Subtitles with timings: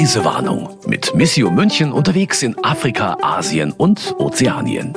[0.00, 4.96] Reisewarnung mit Missio München unterwegs in Afrika, Asien und Ozeanien.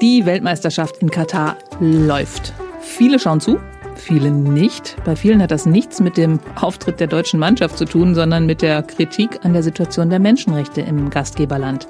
[0.00, 2.54] Die Weltmeisterschaft in Katar läuft.
[2.80, 3.58] Viele schauen zu,
[3.96, 4.96] viele nicht.
[5.04, 8.62] Bei vielen hat das nichts mit dem Auftritt der deutschen Mannschaft zu tun, sondern mit
[8.62, 11.86] der Kritik an der Situation der Menschenrechte im Gastgeberland.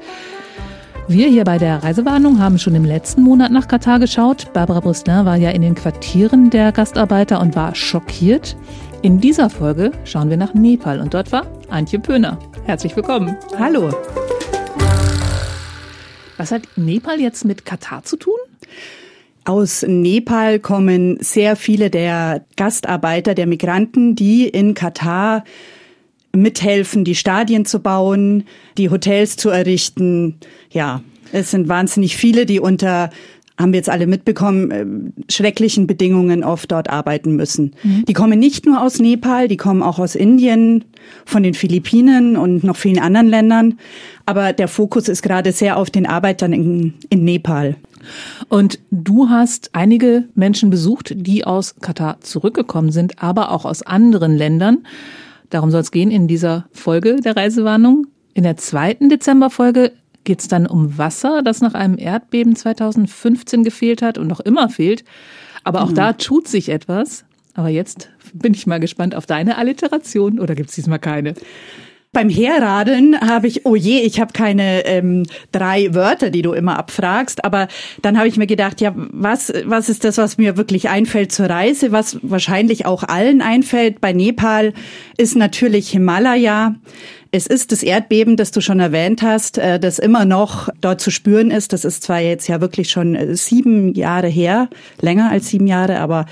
[1.11, 4.52] Wir hier bei der Reisewarnung haben schon im letzten Monat nach Katar geschaut.
[4.52, 8.59] Barbara Brüsselin war ja in den Quartieren der Gastarbeiter und war schockiert.
[9.00, 12.38] In dieser Folge schauen wir nach Nepal und dort war Antje Pöhner.
[12.66, 13.38] Herzlich willkommen.
[13.59, 13.91] Hallo.
[16.36, 18.36] Was hat Nepal jetzt mit Katar zu tun?
[19.47, 25.45] Aus Nepal kommen sehr viele der Gastarbeiter, der Migranten, die in Katar
[26.42, 28.45] mithelfen, die Stadien zu bauen,
[28.77, 30.37] die Hotels zu errichten.
[30.70, 31.02] Ja,
[31.33, 33.11] es sind wahnsinnig viele, die unter
[33.59, 37.74] haben wir jetzt alle mitbekommen, äh, schrecklichen Bedingungen oft dort arbeiten müssen.
[37.83, 38.05] Mhm.
[38.06, 40.84] Die kommen nicht nur aus Nepal, die kommen auch aus Indien,
[41.24, 43.78] von den Philippinen und noch vielen anderen Ländern.
[44.27, 47.77] Aber der Fokus ist gerade sehr auf den Arbeitern in, in Nepal.
[48.48, 54.36] Und du hast einige Menschen besucht, die aus Katar zurückgekommen sind, aber auch aus anderen
[54.36, 54.86] Ländern.
[55.50, 58.06] Darum soll es gehen in dieser Folge der Reisewarnung.
[58.34, 59.92] In der zweiten Dezemberfolge
[60.24, 64.69] geht es dann um Wasser, das nach einem Erdbeben 2015 gefehlt hat und noch immer
[64.69, 65.04] fehlt.
[65.64, 65.94] Aber auch mhm.
[65.94, 67.24] da tut sich etwas.
[67.54, 71.34] Aber jetzt bin ich mal gespannt auf deine Alliteration oder gibt es diesmal keine?
[72.12, 76.78] Beim Herradeln habe ich, oh je, ich habe keine ähm, drei Wörter, die du immer
[76.78, 77.69] abfragst, aber
[78.00, 81.50] dann habe ich mir gedacht, ja, was, was ist das, was mir wirklich einfällt zur
[81.50, 84.73] Reise, was wahrscheinlich auch allen einfällt bei Nepal,
[85.19, 86.75] ist natürlich Himalaya.
[87.31, 91.11] Es ist das Erdbeben, das du schon erwähnt hast, äh, das immer noch dort zu
[91.11, 91.75] spüren ist.
[91.75, 95.99] Das ist zwar jetzt ja wirklich schon äh, sieben Jahre her, länger als sieben Jahre,
[95.99, 96.25] aber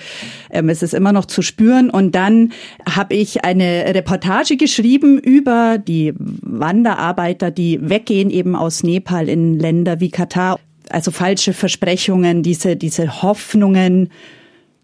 [0.50, 1.90] ähm, es ist immer noch zu spüren.
[1.90, 2.52] Und dann
[2.88, 10.00] habe ich eine Reportage geschrieben über die Wanderarbeiter, die weggehen eben aus Nepal in Länder
[10.00, 10.58] wie Katar.
[10.88, 14.10] Also falsche Versprechungen, diese, diese Hoffnungen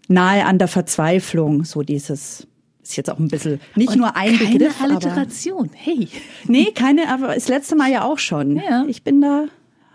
[0.09, 2.45] nahe an der Verzweiflung, so dieses
[2.83, 4.81] ist jetzt auch ein bisschen nicht Und nur ein keine Begriff.
[4.81, 5.69] Alliteration.
[5.69, 6.07] Aber, hey.
[6.47, 8.57] Nee, keine, aber das letzte Mal ja auch schon.
[8.57, 8.85] Ja.
[8.87, 9.45] Ich bin da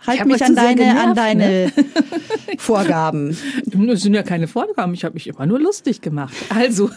[0.06, 1.72] Halt mich an deine, genervt, an deine ne?
[2.58, 3.36] Vorgaben.
[3.66, 4.94] Das sind ja keine Vorgaben.
[4.94, 6.34] Ich habe mich immer nur lustig gemacht.
[6.48, 6.90] Also,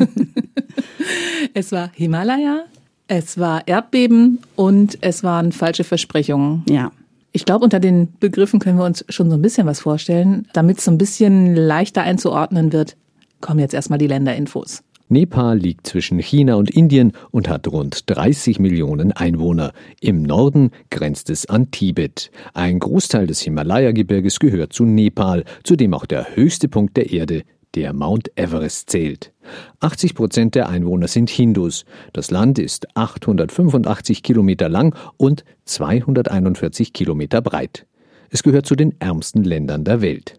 [1.53, 2.65] es war Himalaya,
[3.07, 6.63] es war Erdbeben und es waren falsche Versprechungen.
[6.69, 6.91] Ja.
[7.33, 10.47] Ich glaube, unter den Begriffen können wir uns schon so ein bisschen was vorstellen.
[10.53, 12.97] Damit es so ein bisschen leichter einzuordnen wird,
[13.39, 14.83] kommen jetzt erstmal die Länderinfos.
[15.11, 19.73] Nepal liegt zwischen China und Indien und hat rund 30 Millionen Einwohner.
[19.99, 22.31] Im Norden grenzt es an Tibet.
[22.53, 27.43] Ein Großteil des Himalaya-Gebirges gehört zu Nepal, zu dem auch der höchste Punkt der Erde,
[27.75, 29.33] der Mount Everest zählt.
[29.81, 31.83] 80 Prozent der Einwohner sind Hindus.
[32.13, 37.85] Das Land ist 885 Kilometer lang und 241 Kilometer breit.
[38.29, 40.37] Es gehört zu den ärmsten Ländern der Welt.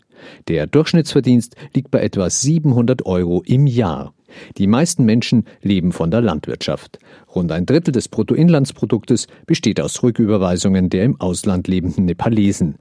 [0.49, 4.15] Der Durchschnittsverdienst liegt bei etwa 700 Euro im Jahr.
[4.59, 6.99] Die meisten Menschen leben von der Landwirtschaft.
[7.35, 12.77] Rund ein Drittel des Bruttoinlandsproduktes besteht aus Rücküberweisungen der im Ausland lebenden Nepalesen.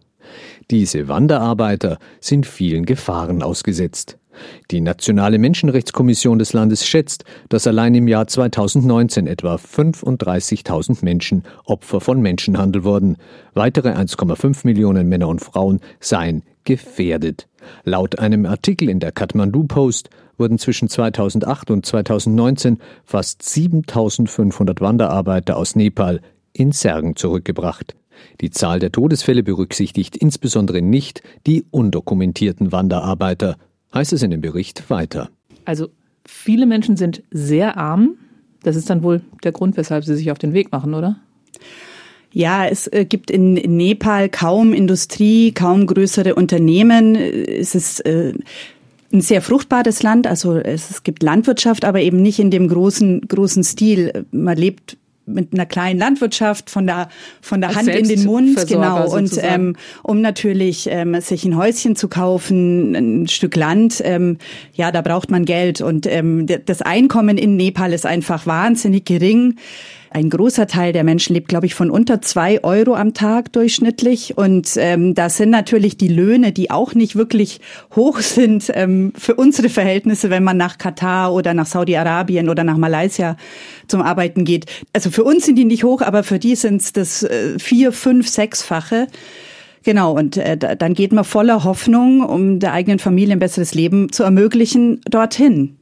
[0.69, 4.17] Diese Wanderarbeiter sind vielen Gefahren ausgesetzt.
[4.71, 11.99] Die Nationale Menschenrechtskommission des Landes schätzt, dass allein im Jahr 2019 etwa 35.000 Menschen Opfer
[11.99, 13.17] von Menschenhandel wurden.
[13.53, 17.47] Weitere 1,5 Millionen Männer und Frauen seien gefährdet.
[17.83, 25.57] Laut einem Artikel in der Kathmandu Post wurden zwischen 2008 und 2019 fast 7500 Wanderarbeiter
[25.57, 26.21] aus Nepal
[26.53, 27.95] in Särgen zurückgebracht.
[28.41, 33.57] Die Zahl der Todesfälle berücksichtigt insbesondere nicht die undokumentierten Wanderarbeiter,
[33.93, 35.29] heißt es in dem Bericht weiter.
[35.65, 35.89] Also
[36.25, 38.15] viele Menschen sind sehr arm.
[38.63, 41.17] Das ist dann wohl der Grund, weshalb sie sich auf den Weg machen, oder?
[42.33, 47.15] Ja, es äh, gibt in Nepal kaum Industrie, kaum größere Unternehmen.
[47.15, 48.33] Es ist äh,
[49.11, 50.27] ein sehr fruchtbares Land.
[50.27, 54.25] Also es, gibt Landwirtschaft, aber eben nicht in dem großen, großen Stil.
[54.31, 57.07] Man lebt mit einer kleinen Landwirtschaft von der
[57.41, 61.95] von der Hand in den Mund genau und ähm, um natürlich ähm, sich ein Häuschen
[61.95, 64.39] zu kaufen ein Stück Land ähm,
[64.73, 69.55] ja da braucht man Geld und ähm, das Einkommen in Nepal ist einfach wahnsinnig gering
[70.13, 74.37] ein großer Teil der Menschen lebt, glaube ich, von unter zwei Euro am Tag durchschnittlich.
[74.37, 77.61] Und ähm, das sind natürlich die Löhne, die auch nicht wirklich
[77.95, 82.75] hoch sind ähm, für unsere Verhältnisse, wenn man nach Katar oder nach Saudi-Arabien oder nach
[82.75, 83.37] Malaysia
[83.87, 84.65] zum Arbeiten geht.
[84.91, 87.93] Also für uns sind die nicht hoch, aber für die sind es das äh, vier,
[87.93, 89.07] fünf, sechsfache.
[89.83, 94.11] Genau, und äh, dann geht man voller Hoffnung, um der eigenen Familie ein besseres Leben
[94.11, 95.77] zu ermöglichen, dorthin.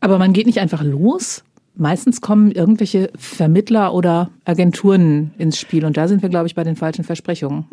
[0.00, 1.42] Aber man geht nicht einfach los.
[1.74, 5.84] Meistens kommen irgendwelche Vermittler oder Agenturen ins Spiel.
[5.84, 7.64] Und da sind wir, glaube ich, bei den falschen Versprechungen.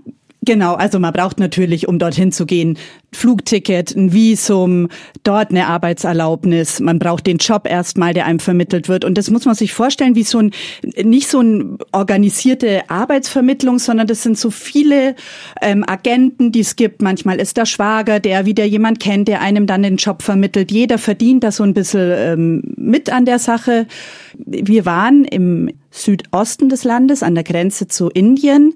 [0.50, 2.76] Genau, also man braucht natürlich, um dorthin zu gehen,
[3.12, 4.88] Flugticket, ein Visum,
[5.22, 6.80] dort eine Arbeitserlaubnis.
[6.80, 9.06] Man braucht den Job erstmal, der einem vermittelt wird.
[9.06, 10.50] Und das muss man sich vorstellen wie so ein,
[11.04, 15.16] nicht so eine organisierte Arbeitsvermittlung, sondern das sind so viele
[15.62, 17.04] ähm, Agenten, die es gibt.
[17.04, 20.72] Manchmal ist der Schwager, der wieder jemand kennt, der einem dann den Job vermittelt.
[20.72, 23.86] Jeder verdient da so ein bisschen ähm, mit an der Sache.
[24.36, 28.74] Wir waren im Südosten des Landes an der Grenze zu Indien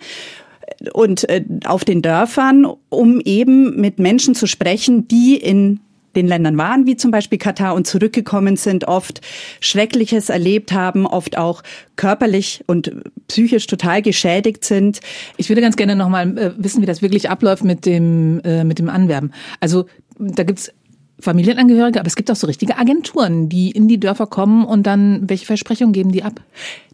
[0.92, 5.80] und äh, auf den Dörfern, um eben mit Menschen zu sprechen, die in
[6.16, 9.22] den Ländern waren, wie zum Beispiel Katar und zurückgekommen sind, oft
[9.60, 11.64] Schreckliches erlebt haben, oft auch
[11.96, 12.92] körperlich und
[13.28, 15.00] psychisch total geschädigt sind.
[15.38, 18.80] Ich würde ganz gerne nochmal äh, wissen, wie das wirklich abläuft mit dem, äh, mit
[18.80, 19.32] dem Anwerben.
[19.60, 19.86] Also
[20.20, 20.72] da gibt's
[21.20, 25.30] Familienangehörige, aber es gibt auch so richtige Agenturen, die in die Dörfer kommen und dann
[25.30, 26.42] welche Versprechungen geben die ab?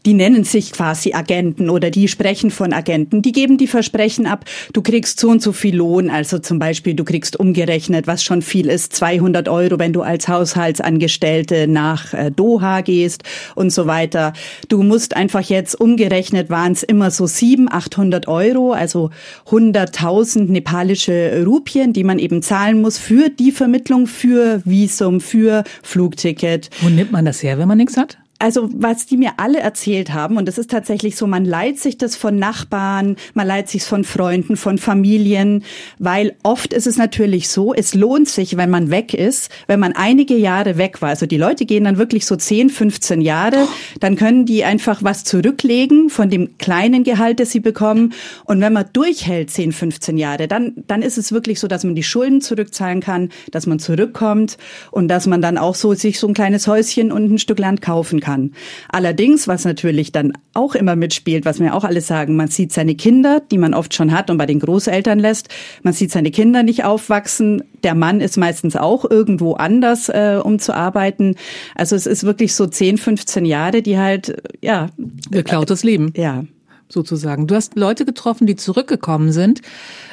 [0.06, 3.22] Die nennen sich quasi Agenten oder die sprechen von Agenten.
[3.22, 6.94] Die geben die Versprechen ab, du kriegst so und so viel Lohn, also zum Beispiel
[6.94, 12.32] du kriegst umgerechnet, was schon viel ist, 200 Euro, wenn du als Haushaltsangestellte nach äh,
[12.32, 13.24] Doha gehst
[13.56, 14.34] und so weiter.
[14.68, 19.10] Du musst einfach jetzt umgerechnet waren es immer so 700, 800 Euro, also
[19.48, 26.70] 100.000 nepalische Rupien, die man eben zahlen muss für die Vermittlung, für Visum, für Flugticket.
[26.82, 28.18] Wo nimmt man das her, wenn man nichts hat?
[28.42, 31.98] Also was die mir alle erzählt haben, und das ist tatsächlich so, man leiht sich
[31.98, 35.66] das von Nachbarn, man leiht sich von Freunden, von Familien,
[35.98, 39.92] weil oft ist es natürlich so, es lohnt sich, wenn man weg ist, wenn man
[39.92, 41.10] einige Jahre weg war.
[41.10, 43.68] Also die Leute gehen dann wirklich so 10, 15 Jahre,
[44.00, 48.14] dann können die einfach was zurücklegen von dem kleinen Gehalt, das sie bekommen.
[48.46, 51.94] Und wenn man durchhält 10, 15 Jahre, dann, dann ist es wirklich so, dass man
[51.94, 54.58] die Schulden zurückzahlen kann, dass man zurückkommt
[54.92, 57.82] und dass man dann auch so sich so ein kleines Häuschen und ein Stück Land
[57.82, 58.52] kaufen kann kann.
[58.90, 62.96] Allerdings, was natürlich dann auch immer mitspielt, was mir auch alle sagen, man sieht seine
[62.96, 65.50] Kinder, die man oft schon hat und bei den Großeltern lässt,
[65.82, 67.64] man sieht seine Kinder nicht aufwachsen.
[67.84, 71.36] Der Mann ist meistens auch irgendwo anders, äh, um zu arbeiten.
[71.76, 74.90] Also es ist wirklich so 10, 15 Jahre, die halt, ja.
[75.32, 76.14] Geklautes Leben.
[76.16, 76.44] Ja
[76.92, 77.46] sozusagen.
[77.46, 79.62] Du hast Leute getroffen, die zurückgekommen sind.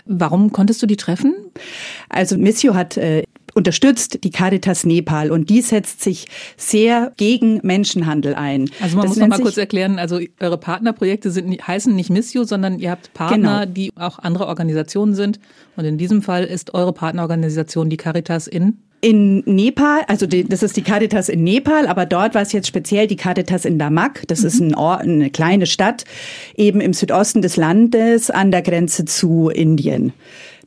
[0.04, 1.34] Warum konntest du die treffen?
[2.10, 3.22] Also Missio hat äh,
[3.56, 6.26] unterstützt die Caritas Nepal und die setzt sich
[6.58, 8.70] sehr gegen Menschenhandel ein.
[8.82, 12.44] Also man das muss noch mal kurz erklären, also eure Partnerprojekte sind, heißen nicht Missio,
[12.44, 13.72] sondern ihr habt Partner, genau.
[13.72, 15.40] die auch andere Organisationen sind.
[15.74, 20.62] Und in diesem Fall ist eure Partnerorganisation die Caritas in in Nepal, also die, das
[20.62, 24.22] ist die Caritas in Nepal, aber dort war es jetzt speziell die Caritas in Damak.
[24.26, 24.46] Das mhm.
[24.46, 26.04] ist ein Ort, eine kleine Stadt,
[26.56, 30.12] eben im Südosten des Landes an der Grenze zu Indien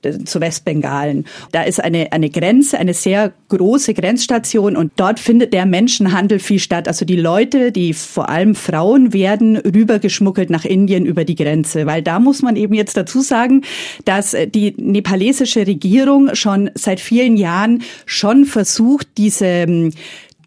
[0.02, 1.26] zu Westbengalen.
[1.52, 6.60] Da ist eine, eine Grenze, eine sehr große Grenzstation und dort findet der Menschenhandel viel
[6.60, 6.88] statt.
[6.88, 12.02] Also die Leute, die vor allem Frauen werden rübergeschmuggelt nach Indien über die Grenze, weil
[12.02, 13.64] da muss man eben jetzt dazu sagen,
[14.06, 19.92] dass die nepalesische Regierung schon seit vielen Jahren schon versucht, diese ähm,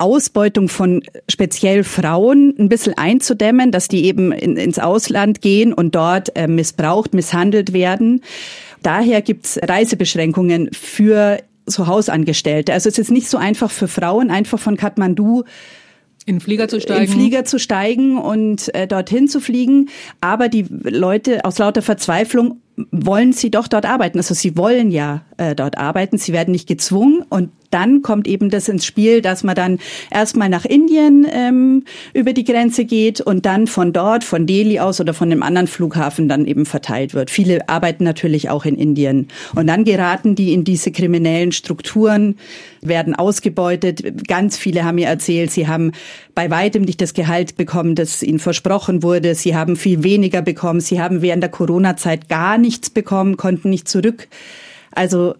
[0.02, 5.94] Ausbeutung von speziell Frauen ein bisschen einzudämmen, dass die eben in, ins Ausland gehen und
[5.94, 8.22] dort äh, missbraucht, misshandelt werden.
[8.82, 12.72] Daher gibt's Reisebeschränkungen für so Hausangestellte.
[12.72, 15.44] Also es ist nicht so einfach für Frauen, einfach von Kathmandu
[16.24, 17.04] in Flieger zu steigen.
[17.04, 19.88] In Flieger zu steigen und äh, dorthin zu fliegen.
[20.20, 22.60] Aber die Leute aus lauter Verzweiflung
[22.90, 24.18] wollen sie doch dort arbeiten.
[24.18, 26.18] Also sie wollen ja äh, dort arbeiten.
[26.18, 29.78] Sie werden nicht gezwungen und dann kommt eben das ins Spiel, dass man dann
[30.10, 35.00] erstmal nach Indien ähm, über die Grenze geht und dann von dort, von Delhi aus
[35.00, 37.30] oder von dem anderen Flughafen dann eben verteilt wird.
[37.30, 39.28] Viele arbeiten natürlich auch in Indien.
[39.54, 42.36] Und dann geraten die in diese kriminellen Strukturen,
[42.82, 44.26] werden ausgebeutet.
[44.26, 45.92] Ganz viele haben mir erzählt, sie haben
[46.34, 49.34] bei weitem nicht das Gehalt bekommen, das ihnen versprochen wurde.
[49.34, 50.80] Sie haben viel weniger bekommen.
[50.80, 54.28] Sie haben während der Corona-Zeit gar nichts bekommen, konnten nicht zurück.
[54.94, 55.34] Also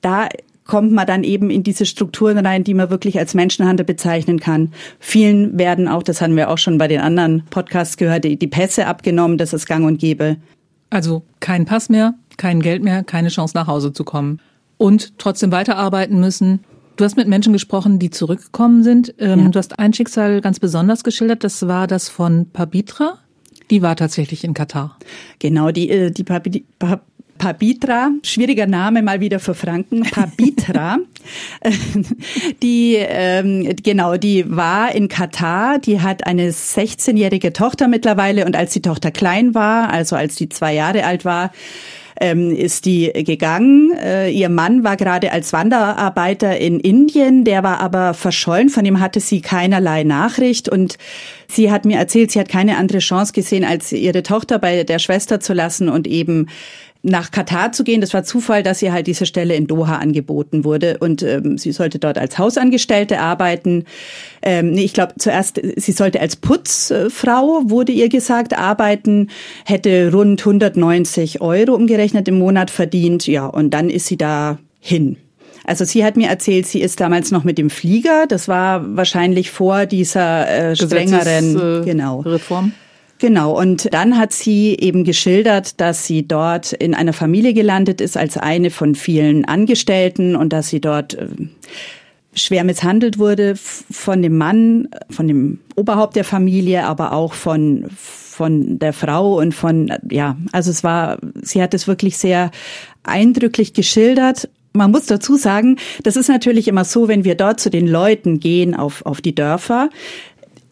[0.00, 0.28] da
[0.64, 4.72] kommt man dann eben in diese Strukturen rein, die man wirklich als Menschenhandel bezeichnen kann.
[4.98, 8.86] Vielen werden auch, das haben wir auch schon bei den anderen Podcasts gehört, die, Pässe
[8.86, 10.36] abgenommen, das ist gang und gäbe.
[10.90, 14.40] Also kein Pass mehr, kein Geld mehr, keine Chance nach Hause zu kommen.
[14.76, 16.60] Und trotzdem weiterarbeiten müssen.
[16.96, 19.14] Du hast mit Menschen gesprochen, die zurückgekommen sind.
[19.18, 19.48] Ähm, ja.
[19.48, 23.18] Du hast ein Schicksal ganz besonders geschildert, das war das von Pabitra.
[23.70, 24.98] Die war tatsächlich in Katar.
[25.38, 27.00] Genau, die, äh, die Pabitra
[27.38, 30.98] Pabitra, schwieriger Name mal wieder für Franken, Pabitra,
[32.62, 38.72] die ähm, genau, die war in Katar, die hat eine 16-jährige Tochter mittlerweile und als
[38.72, 41.50] die Tochter klein war, also als die zwei Jahre alt war,
[42.20, 43.92] ähm, ist die gegangen.
[43.96, 49.00] Äh, ihr Mann war gerade als Wanderarbeiter in Indien, der war aber verschollen, von ihm
[49.00, 50.96] hatte sie keinerlei Nachricht und
[51.48, 54.98] sie hat mir erzählt, sie hat keine andere Chance gesehen, als ihre Tochter bei der
[54.98, 56.48] Schwester zu lassen und eben
[57.04, 58.00] nach Katar zu gehen.
[58.00, 61.72] Das war Zufall, dass ihr halt diese Stelle in Doha angeboten wurde und ähm, sie
[61.72, 63.84] sollte dort als Hausangestellte arbeiten.
[64.42, 69.28] Ähm, nee, ich glaube zuerst, sie sollte als Putzfrau, wurde ihr gesagt, arbeiten,
[69.64, 73.26] hätte rund 190 Euro umgerechnet im Monat verdient.
[73.26, 75.16] Ja, und dann ist sie da hin.
[75.64, 78.26] Also sie hat mir erzählt, sie ist damals noch mit dem Flieger.
[78.28, 82.20] Das war wahrscheinlich vor dieser äh, strengeren Gesetzes, äh, genau.
[82.20, 82.72] Reform.
[83.24, 88.18] Genau, und dann hat sie eben geschildert, dass sie dort in einer Familie gelandet ist
[88.18, 91.28] als eine von vielen Angestellten und dass sie dort äh,
[92.34, 98.78] schwer misshandelt wurde von dem Mann, von dem Oberhaupt der Familie, aber auch von von
[98.78, 102.50] der Frau und von ja, also es war sie hat es wirklich sehr
[103.04, 104.50] eindrücklich geschildert.
[104.74, 108.38] Man muss dazu sagen, das ist natürlich immer so, wenn wir dort zu den Leuten
[108.38, 109.88] gehen auf, auf die Dörfer,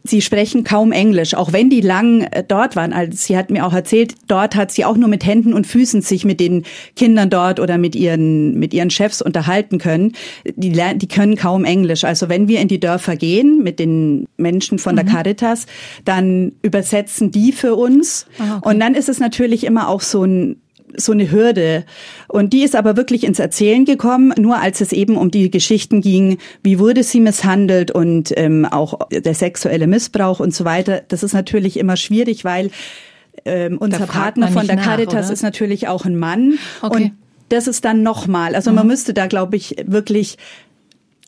[0.04, 2.92] Sie sprechen kaum Englisch, auch wenn die lang äh, dort waren.
[2.92, 6.02] Also sie hat mir auch erzählt, dort hat sie auch nur mit Händen und Füßen
[6.02, 6.64] sich mit den
[6.97, 10.12] Kindern dort oder mit ihren, mit ihren Chefs unterhalten können.
[10.44, 12.04] Die, die können kaum Englisch.
[12.04, 15.11] Also wenn wir in die Dörfer gehen mit den Menschen von der mhm.
[15.11, 15.66] Caritas,
[16.04, 18.26] dann übersetzen die für uns.
[18.38, 18.68] Ah, okay.
[18.68, 20.62] Und dann ist es natürlich immer auch so ein
[20.96, 21.84] so eine Hürde.
[22.28, 26.00] Und die ist aber wirklich ins Erzählen gekommen, nur als es eben um die Geschichten
[26.00, 31.02] ging, wie wurde sie misshandelt und ähm, auch der sexuelle Missbrauch und so weiter.
[31.08, 32.70] Das ist natürlich immer schwierig, weil
[33.44, 35.32] ähm, unser Partner von der nach, Caritas oder?
[35.32, 36.58] ist natürlich auch ein Mann.
[36.80, 37.04] Okay.
[37.04, 37.12] Und
[37.49, 38.76] das ist dann nochmal, also mhm.
[38.76, 40.38] man müsste da, glaube ich, wirklich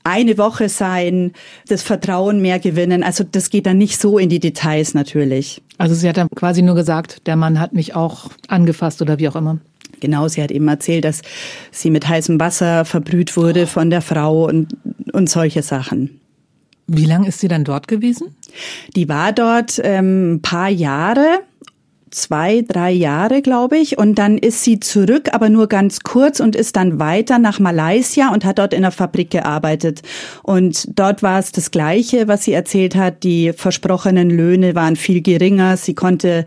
[0.05, 1.33] eine Woche sein,
[1.67, 3.03] das Vertrauen mehr gewinnen.
[3.03, 5.63] Also das geht dann nicht so in die Details natürlich.
[5.79, 9.29] Also sie hat dann quasi nur gesagt, der Mann hat mich auch angefasst oder wie
[9.29, 9.59] auch immer.
[10.01, 11.23] Genau, sie hat eben erzählt, dass
[11.71, 14.77] sie mit heißem Wasser verbrüht wurde von der Frau und,
[15.13, 16.21] und solche Sachen.
[16.87, 18.37] Wie lange ist sie dann dort gewesen?
[18.95, 21.41] Die war dort ähm, ein paar Jahre
[22.15, 23.99] zwei, drei Jahre, glaube ich.
[23.99, 28.33] Und dann ist sie zurück, aber nur ganz kurz und ist dann weiter nach Malaysia
[28.33, 30.03] und hat dort in der Fabrik gearbeitet.
[30.43, 33.23] Und dort war es das Gleiche, was sie erzählt hat.
[33.23, 35.77] Die versprochenen Löhne waren viel geringer.
[35.77, 36.45] Sie konnte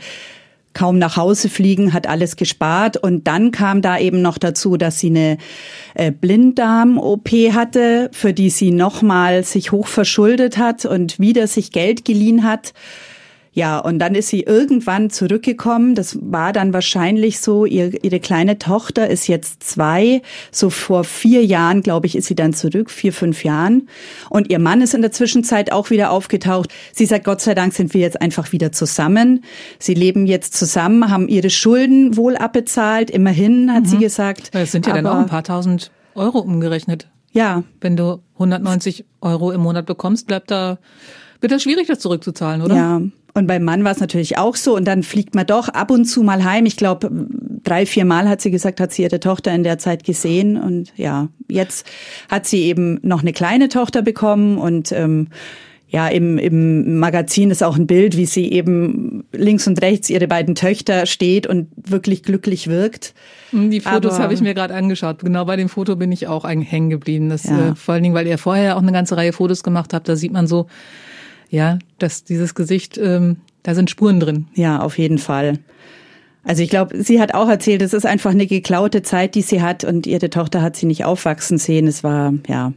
[0.77, 4.99] kaum nach Hause fliegen, hat alles gespart und dann kam da eben noch dazu, dass
[4.99, 5.37] sie eine
[5.95, 12.05] äh, Blinddarm-OP hatte, für die sie nochmal sich hoch verschuldet hat und wieder sich Geld
[12.05, 12.73] geliehen hat.
[13.57, 15.95] Ja, und dann ist sie irgendwann zurückgekommen.
[15.95, 20.21] Das war dann wahrscheinlich so, ihr, ihre kleine Tochter ist jetzt zwei.
[20.51, 23.89] So vor vier Jahren, glaube ich, ist sie dann zurück, vier, fünf Jahren.
[24.29, 26.71] Und ihr Mann ist in der Zwischenzeit auch wieder aufgetaucht.
[26.93, 29.43] Sie sagt, Gott sei Dank sind wir jetzt einfach wieder zusammen.
[29.79, 33.09] Sie leben jetzt zusammen, haben ihre Schulden wohl abbezahlt.
[33.09, 33.87] Immerhin, hat mhm.
[33.87, 34.53] sie gesagt.
[34.53, 37.07] Das sind ja Aber, dann auch ein paar tausend Euro umgerechnet.
[37.31, 37.63] Ja.
[37.81, 40.77] Wenn du 190 Euro im Monat bekommst, bleibt da,
[41.41, 42.75] wird das schwierig, das zurückzuzahlen, oder?
[42.75, 43.01] Ja.
[43.37, 44.75] Und beim Mann war es natürlich auch so.
[44.75, 46.65] Und dann fliegt man doch ab und zu mal heim.
[46.65, 47.11] Ich glaube,
[47.63, 50.57] drei, vier Mal hat sie gesagt, hat sie ihre Tochter in der Zeit gesehen.
[50.57, 51.85] Und ja, jetzt
[52.29, 55.27] hat sie eben noch eine kleine Tochter bekommen und ähm,
[55.89, 60.27] ja, im, im Magazin ist auch ein Bild, wie sie eben links und rechts ihre
[60.27, 63.13] beiden Töchter steht und wirklich glücklich wirkt.
[63.53, 65.19] Die Fotos habe ich mir gerade angeschaut.
[65.19, 67.29] Genau bei dem Foto bin ich auch hängen geblieben.
[67.29, 67.69] Das, ja.
[67.69, 70.09] äh, vor allen Dingen, weil ihr vorher auch eine ganze Reihe Fotos gemacht habt.
[70.09, 70.67] Da sieht man so,
[71.49, 74.47] ja, dass dieses Gesicht, ähm, da sind Spuren drin.
[74.55, 75.59] Ja, auf jeden Fall.
[76.43, 79.61] Also ich glaube, sie hat auch erzählt, es ist einfach eine geklaute Zeit, die sie
[79.61, 81.87] hat und ihre Tochter hat sie nicht aufwachsen sehen.
[81.87, 82.71] Es war, ja.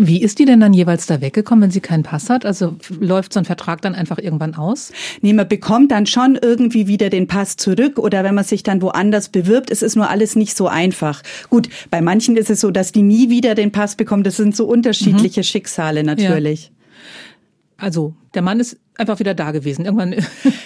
[0.00, 2.46] Wie ist die denn dann jeweils da weggekommen, wenn sie keinen Pass hat?
[2.46, 4.92] Also läuft so ein Vertrag dann einfach irgendwann aus?
[5.22, 8.80] Nee, man bekommt dann schon irgendwie wieder den Pass zurück oder wenn man sich dann
[8.80, 11.22] woanders bewirbt, es ist nur alles nicht so einfach.
[11.50, 14.22] Gut, bei manchen ist es so, dass die nie wieder den Pass bekommen.
[14.22, 15.44] Das sind so unterschiedliche mhm.
[15.44, 16.66] Schicksale natürlich.
[16.66, 16.77] Ja.
[17.78, 19.84] Also der Mann ist einfach wieder da gewesen.
[19.84, 20.14] Irgendwann.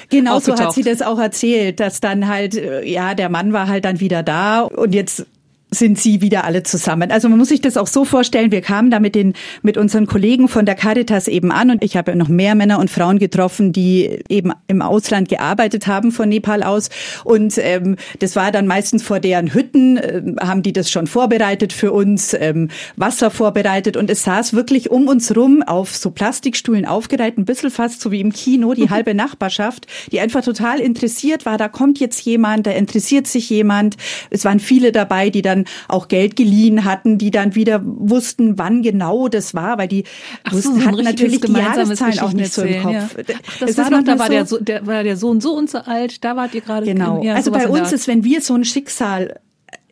[0.08, 3.66] Genau so hat sie das auch erzählt, dass dann halt, äh, ja, der Mann war
[3.66, 5.24] halt dann wieder da und jetzt
[5.72, 7.10] sind sie wieder alle zusammen.
[7.10, 10.06] Also man muss sich das auch so vorstellen, wir kamen da mit den mit unseren
[10.06, 13.72] Kollegen von der Caritas eben an und ich habe noch mehr Männer und Frauen getroffen,
[13.72, 16.90] die eben im Ausland gearbeitet haben von Nepal aus
[17.24, 21.72] und ähm, das war dann meistens vor deren Hütten äh, haben die das schon vorbereitet
[21.72, 26.84] für uns, ähm, Wasser vorbereitet und es saß wirklich um uns rum auf so Plastikstühlen
[26.84, 31.46] aufgereiht, ein bisschen fast so wie im Kino, die halbe Nachbarschaft, die einfach total interessiert
[31.46, 33.96] war, da kommt jetzt jemand, da interessiert sich jemand.
[34.30, 38.58] Es waren viele dabei, die dann dann auch Geld geliehen hatten, die dann wieder wussten,
[38.58, 40.04] wann genau das war, weil die
[40.44, 42.92] Ach so, wussten, so ein hatten natürlich die Jahreszahlen auch nicht so im Kopf.
[42.92, 43.08] ja.
[43.48, 45.70] Ach, das war noch, da war so- der, so, der, war der Sohn so und
[45.70, 46.86] so alt, da wart ihr gerade.
[46.86, 47.22] Genau.
[47.22, 49.40] Ja, also bei uns ist, wenn wir so ein Schicksal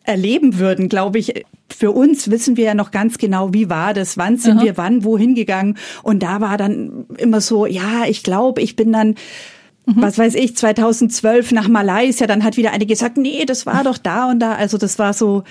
[0.05, 4.17] erleben würden, glaube ich, für uns wissen wir ja noch ganz genau, wie war das,
[4.19, 4.65] wann sind Aha.
[4.65, 8.93] wir wann wohin gegangen und da war dann immer so, ja, ich glaube, ich bin
[8.93, 9.15] dann
[9.87, 10.03] Mhm.
[10.03, 13.99] was weiß ich, 2012 nach Malaysia, dann hat wieder eine gesagt, nee, das war doch
[13.99, 15.45] da und da, also das war so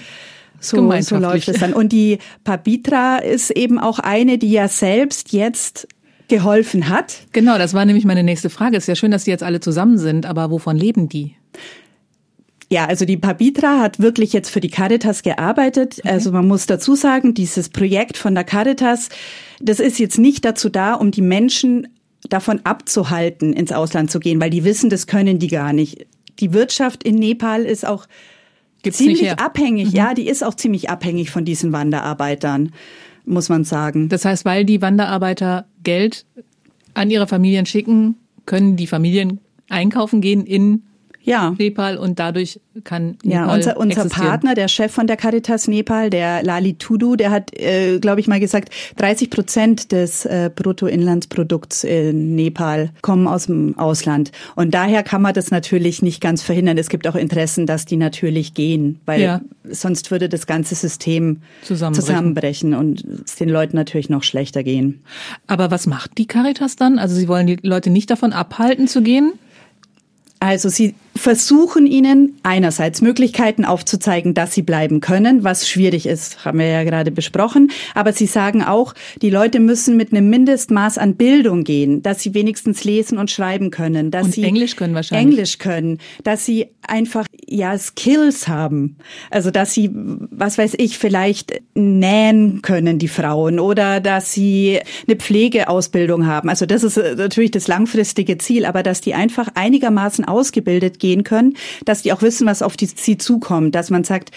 [0.61, 1.73] so, so läuft es dann.
[1.73, 5.87] Und die Pabitra ist eben auch eine, die ja selbst jetzt
[6.27, 7.21] geholfen hat.
[7.31, 8.77] Genau, das war nämlich meine nächste Frage.
[8.77, 11.35] Ist ja schön, dass die jetzt alle zusammen sind, aber wovon leben die?
[12.71, 16.01] Ja, also die Pabitra hat wirklich jetzt für die Caritas gearbeitet.
[16.05, 19.09] Also man muss dazu sagen, dieses Projekt von der Caritas,
[19.59, 21.87] das ist jetzt nicht dazu da, um die Menschen
[22.29, 26.05] davon abzuhalten, ins Ausland zu gehen, weil die wissen, das können die gar nicht.
[26.39, 28.07] Die Wirtschaft in Nepal ist auch
[28.81, 29.35] Gibt's ziemlich her.
[29.39, 29.45] Mhm.
[29.45, 29.91] abhängig.
[29.91, 32.71] Ja, die ist auch ziemlich abhängig von diesen Wanderarbeitern,
[33.25, 34.09] muss man sagen.
[34.09, 36.25] Das heißt, weil die Wanderarbeiter Geld
[36.93, 40.83] an ihre Familien schicken, können die Familien einkaufen gehen in
[41.29, 41.55] Ja.
[41.57, 44.29] Nepal und dadurch kann Ja, Nepal unser, unser existieren.
[44.29, 48.27] Partner, der Chef von der Caritas Nepal, der Lali Tudu, der hat, äh, glaube ich,
[48.27, 54.31] mal gesagt, 30 Prozent des äh, Bruttoinlandsprodukts in Nepal kommen aus dem Ausland.
[54.55, 56.77] Und daher kann man das natürlich nicht ganz verhindern.
[56.77, 59.41] Es gibt auch Interessen, dass die natürlich gehen, weil Ja.
[59.69, 62.05] sonst würde das ganze System Zusammenbrechen.
[62.05, 65.01] zusammenbrechen und es den Leuten natürlich noch schlechter gehen.
[65.47, 66.97] Aber was macht die Caritas dann?
[66.99, 69.33] Also sie wollen die Leute nicht davon abhalten zu gehen?
[70.39, 76.59] Also sie versuchen ihnen einerseits Möglichkeiten aufzuzeigen, dass sie bleiben können, was schwierig ist, haben
[76.59, 77.71] wir ja gerade besprochen.
[77.93, 82.33] Aber sie sagen auch, die Leute müssen mit einem Mindestmaß an Bildung gehen, dass sie
[82.33, 85.33] wenigstens lesen und schreiben können, dass Und sie Englisch können wahrscheinlich.
[85.33, 88.97] Englisch können, dass sie einfach ja Skills haben,
[89.29, 95.17] also dass sie was weiß ich vielleicht nähen können die Frauen oder dass sie eine
[95.17, 96.49] Pflegeausbildung haben.
[96.49, 101.55] Also das ist natürlich das langfristige Ziel, aber dass die einfach einigermaßen ausgebildet gehen können,
[101.85, 104.31] dass die auch wissen, was auf die, sie zukommt, dass man sagt,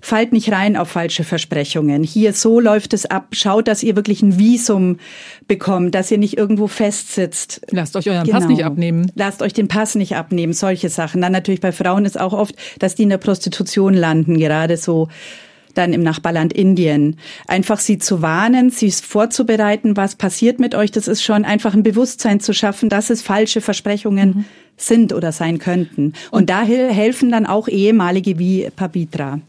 [0.00, 2.04] Fallt nicht rein auf falsche Versprechungen.
[2.04, 3.28] Hier, so läuft es ab.
[3.32, 4.98] Schaut, dass ihr wirklich ein Visum
[5.48, 7.62] bekommt, dass ihr nicht irgendwo festsitzt.
[7.70, 9.10] Lasst euch euren Pass nicht abnehmen.
[9.16, 11.20] Lasst euch den Pass nicht abnehmen, solche Sachen.
[11.20, 15.08] Dann natürlich bei Frauen ist auch oft, dass die in der Prostitution landen, gerade so
[15.78, 17.16] dann im Nachbarland Indien.
[17.46, 20.90] Einfach sie zu warnen, sie vorzubereiten, was passiert mit euch.
[20.90, 24.44] Das ist schon einfach ein Bewusstsein zu schaffen, dass es falsche Versprechungen
[24.76, 26.12] sind oder sein könnten.
[26.30, 29.40] Und, da hel- helfen dann auch ehemalige wie Pabitra.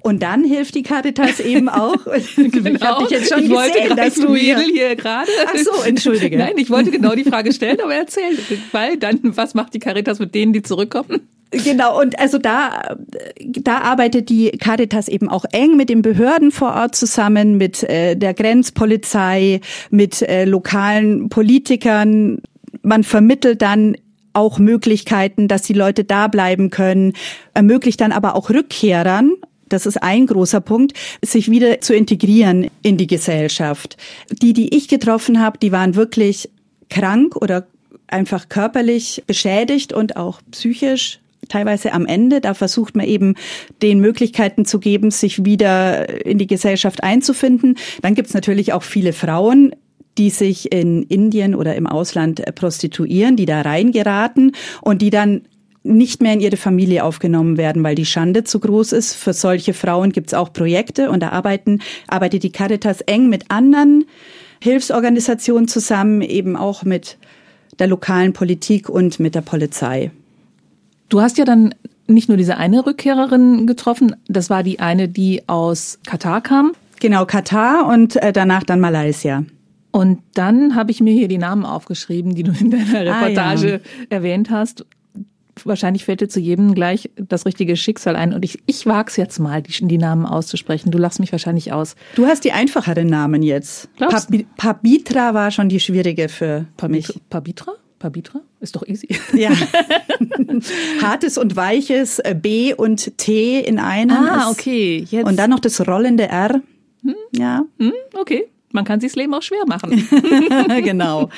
[0.00, 2.06] Und dann hilft die Caritas eben auch.
[2.06, 5.30] Ich habe dich jetzt schon ich wollte gesehen, dass du mir wedel hier gerade.
[5.46, 6.38] Ach so, entschuldige.
[6.38, 8.38] Nein, ich wollte genau die Frage stellen, aber erzähl,
[8.72, 11.28] weil dann, was macht die Caritas mit denen, die zurückkommen?
[11.50, 12.96] Genau, und also da,
[13.40, 18.16] da arbeitet die Caritas eben auch eng mit den Behörden vor Ort zusammen, mit äh,
[18.16, 22.42] der Grenzpolizei, mit äh, lokalen Politikern.
[22.82, 23.96] Man vermittelt dann
[24.34, 27.14] auch Möglichkeiten, dass die Leute da bleiben können,
[27.54, 29.32] ermöglicht dann aber auch Rückkehrern,
[29.68, 33.96] das ist ein großer Punkt, sich wieder zu integrieren in die Gesellschaft.
[34.42, 36.50] Die, die ich getroffen habe, die waren wirklich
[36.90, 37.66] krank oder
[38.06, 42.40] einfach körperlich beschädigt und auch psychisch teilweise am Ende.
[42.40, 43.34] Da versucht man eben
[43.82, 47.76] den Möglichkeiten zu geben, sich wieder in die Gesellschaft einzufinden.
[48.02, 49.72] Dann gibt's natürlich auch viele Frauen,
[50.18, 54.52] die sich in Indien oder im Ausland äh, prostituieren, die da reingeraten
[54.82, 55.42] und die dann
[55.88, 59.14] nicht mehr in ihre Familie aufgenommen werden, weil die Schande zu groß ist.
[59.14, 64.04] Für solche Frauen gibt's auch Projekte und da arbeiten, arbeitet die Caritas eng mit anderen
[64.60, 67.16] Hilfsorganisationen zusammen, eben auch mit
[67.78, 70.10] der lokalen Politik und mit der Polizei.
[71.08, 71.74] Du hast ja dann
[72.06, 76.72] nicht nur diese eine Rückkehrerin getroffen, das war die eine, die aus Katar kam.
[77.00, 79.44] Genau, Katar und äh, danach dann Malaysia.
[79.90, 83.72] Und dann habe ich mir hier die Namen aufgeschrieben, die du in deiner Ah, Reportage
[83.72, 83.78] ja.
[84.10, 84.84] erwähnt hast.
[85.66, 88.32] Wahrscheinlich fällt dir zu jedem gleich das richtige Schicksal ein.
[88.34, 90.90] Und ich, ich wag's jetzt mal, die, die Namen auszusprechen.
[90.90, 91.94] Du lachst mich wahrscheinlich aus.
[92.14, 93.88] Du hast die einfacheren Namen jetzt.
[93.96, 97.12] Glaubst Pabi- Pabitra war schon die schwierige für mich.
[97.30, 97.72] Pabitra?
[97.98, 98.40] Pabitra?
[98.60, 99.08] Ist doch easy.
[99.32, 99.50] Ja.
[101.02, 104.10] Hartes und weiches, äh, B und T in einem.
[104.16, 105.04] Ah, okay.
[105.10, 105.26] Jetzt.
[105.26, 106.60] Und dann noch das rollende R.
[107.32, 108.46] Ja, Hm, okay.
[108.72, 109.90] Man kann sich's Leben auch schwer machen.
[110.84, 111.30] genau.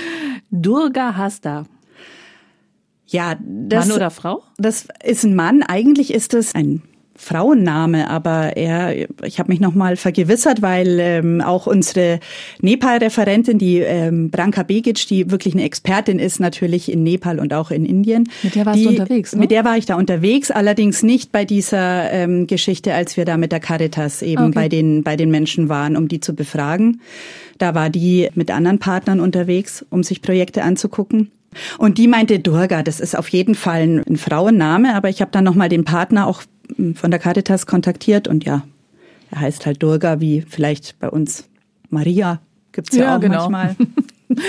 [0.50, 1.64] Durga Hasta.
[3.08, 4.42] Ja, das, Mann oder Frau?
[4.58, 5.62] das ist ein Mann.
[5.62, 6.82] Eigentlich ist es ein
[7.20, 12.20] Frauenname, aber er, ich habe mich nochmal vergewissert, weil ähm, auch unsere
[12.60, 17.72] Nepal-Referentin, die ähm, Branka Begic, die wirklich eine Expertin ist, natürlich in Nepal und auch
[17.72, 18.28] in Indien.
[18.44, 19.40] Mit der warst die, du unterwegs, ne?
[19.40, 23.36] Mit der war ich da unterwegs, allerdings nicht bei dieser ähm, Geschichte, als wir da
[23.36, 24.52] mit der Caritas eben Okay.
[24.54, 27.00] bei den bei den Menschen waren, um die zu befragen.
[27.58, 31.32] Da war die mit anderen Partnern unterwegs, um sich Projekte anzugucken.
[31.78, 35.30] Und die meinte Durga, das ist auf jeden Fall ein, ein Frauenname, aber ich habe
[35.30, 36.42] dann nochmal den Partner auch
[36.76, 38.62] mm, von der Caritas kontaktiert und ja,
[39.30, 41.48] er heißt halt Durga, wie vielleicht bei uns
[41.90, 42.40] Maria
[42.72, 43.48] gibt's ja, Ja, auch genau.
[43.48, 43.76] manchmal.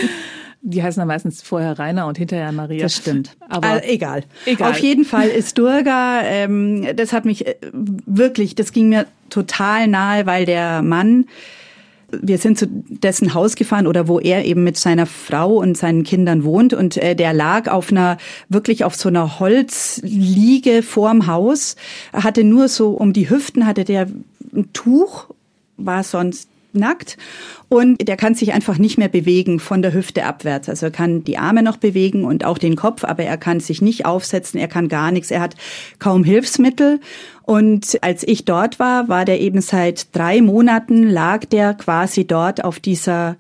[0.62, 2.84] Die heißen dann meistens vorher Rainer und hinterher Maria.
[2.84, 3.38] Das stimmt.
[3.48, 4.24] Aber Aber egal.
[4.46, 4.72] egal.
[4.72, 9.88] Auf jeden Fall ist Durga, ähm, das hat mich äh, wirklich, das ging mir total
[9.88, 11.28] nahe, weil der Mann,
[12.12, 16.04] wir sind zu dessen Haus gefahren oder wo er eben mit seiner Frau und seinen
[16.04, 16.74] Kindern wohnt.
[16.74, 18.18] Und äh, der lag auf einer,
[18.48, 21.76] wirklich auf so einer Holzliege vorm Haus,
[22.14, 24.08] hatte nur so um die Hüften, hatte der
[24.54, 25.30] ein Tuch,
[25.78, 27.18] war sonst nackt
[27.68, 30.70] und der kann sich einfach nicht mehr bewegen von der Hüfte abwärts.
[30.70, 33.82] Also er kann die Arme noch bewegen und auch den Kopf, aber er kann sich
[33.82, 35.56] nicht aufsetzen, er kann gar nichts, er hat
[36.00, 37.00] kaum Hilfsmittel.
[37.44, 42.64] Und als ich dort war, war der eben seit drei Monaten, lag der quasi dort
[42.64, 43.38] auf dieser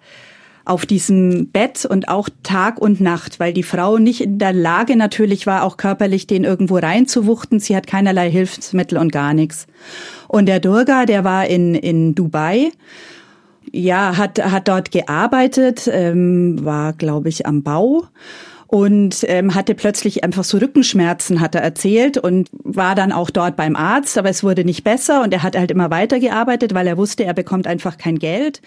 [0.69, 4.95] auf diesem Bett und auch Tag und Nacht, weil die Frau nicht in der Lage
[4.95, 7.59] natürlich war, auch körperlich den irgendwo reinzuwuchten.
[7.59, 9.65] Sie hat keinerlei Hilfsmittel und gar nichts.
[10.27, 12.71] Und der Durga, der war in, in Dubai
[13.71, 18.05] ja, hat, hat dort gearbeitet, ähm, war, glaube ich, am Bau
[18.71, 23.55] und ähm, hatte plötzlich einfach so Rückenschmerzen, hat er erzählt und war dann auch dort
[23.55, 26.95] beim Arzt, aber es wurde nicht besser und er hat halt immer weitergearbeitet, weil er
[26.95, 28.61] wusste, er bekommt einfach kein Geld,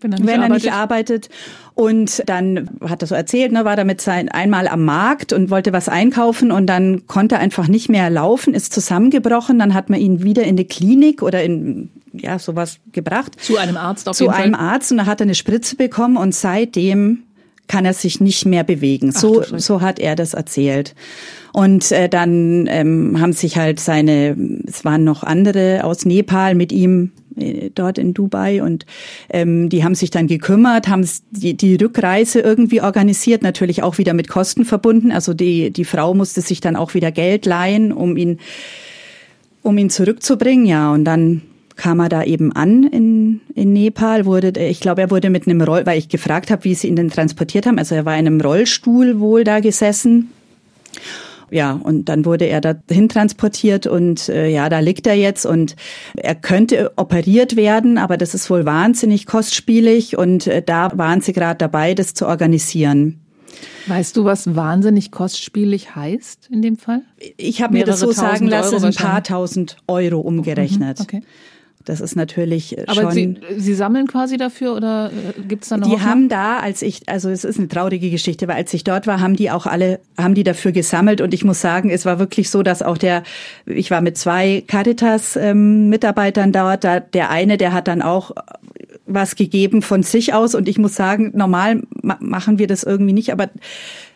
[0.00, 1.26] Wenn er nicht wenn er nicht arbeitet.
[1.26, 1.28] arbeitet.
[1.74, 5.72] Und dann hat er so erzählt, ne, war damit sein einmal am Markt und wollte
[5.72, 10.00] was einkaufen und dann konnte er einfach nicht mehr laufen, ist zusammengebrochen, dann hat man
[10.00, 14.24] ihn wieder in die Klinik oder in ja sowas gebracht Zu einem Arzt auf zu
[14.24, 14.64] jeden einem Fall.
[14.64, 17.22] Arzt und da hat er eine Spritze bekommen und seitdem
[17.68, 19.12] kann er sich nicht mehr bewegen.
[19.12, 20.94] So, so hat er das erzählt.
[21.52, 26.72] Und äh, dann ähm, haben sich halt seine, es waren noch andere aus Nepal mit
[26.72, 28.86] ihm äh, dort in Dubai und
[29.30, 34.14] ähm, die haben sich dann gekümmert, haben die, die Rückreise irgendwie organisiert, natürlich auch wieder
[34.14, 35.12] mit Kosten verbunden.
[35.12, 38.38] Also die, die Frau musste sich dann auch wieder Geld leihen, um ihn
[39.62, 40.92] um ihn zurückzubringen, ja.
[40.92, 41.40] Und dann
[41.76, 45.60] kam er da eben an in, in Nepal, wurde, ich glaube, er wurde mit einem
[45.60, 47.78] Roll, weil ich gefragt habe, wie sie ihn denn transportiert haben.
[47.78, 50.30] Also er war in einem Rollstuhl wohl da gesessen.
[51.50, 55.76] Ja, und dann wurde er dahin transportiert und äh, ja, da liegt er jetzt und
[56.16, 61.32] er könnte operiert werden, aber das ist wohl wahnsinnig kostspielig und äh, da waren sie
[61.32, 63.20] gerade dabei, das zu organisieren.
[63.86, 67.02] Weißt du, was wahnsinnig kostspielig heißt in dem Fall?
[67.36, 71.00] Ich habe mir das so sagen lassen, ein paar tausend Euro umgerechnet.
[71.00, 71.22] Okay.
[71.84, 73.12] Das ist natürlich äh, Aber schon.
[73.12, 76.82] Sie, Sie sammeln quasi dafür oder äh, gibt es da noch Die haben da, als
[76.82, 79.66] ich, also es ist eine traurige Geschichte, weil als ich dort war, haben die auch
[79.66, 81.20] alle, haben die dafür gesammelt.
[81.20, 83.22] Und ich muss sagen, es war wirklich so, dass auch der,
[83.66, 88.32] ich war mit zwei Caritas-Mitarbeitern dort, da, der eine, der hat dann auch
[89.06, 90.54] was gegeben von sich aus.
[90.54, 93.50] Und ich muss sagen, normal ma machen wir das irgendwie nicht, aber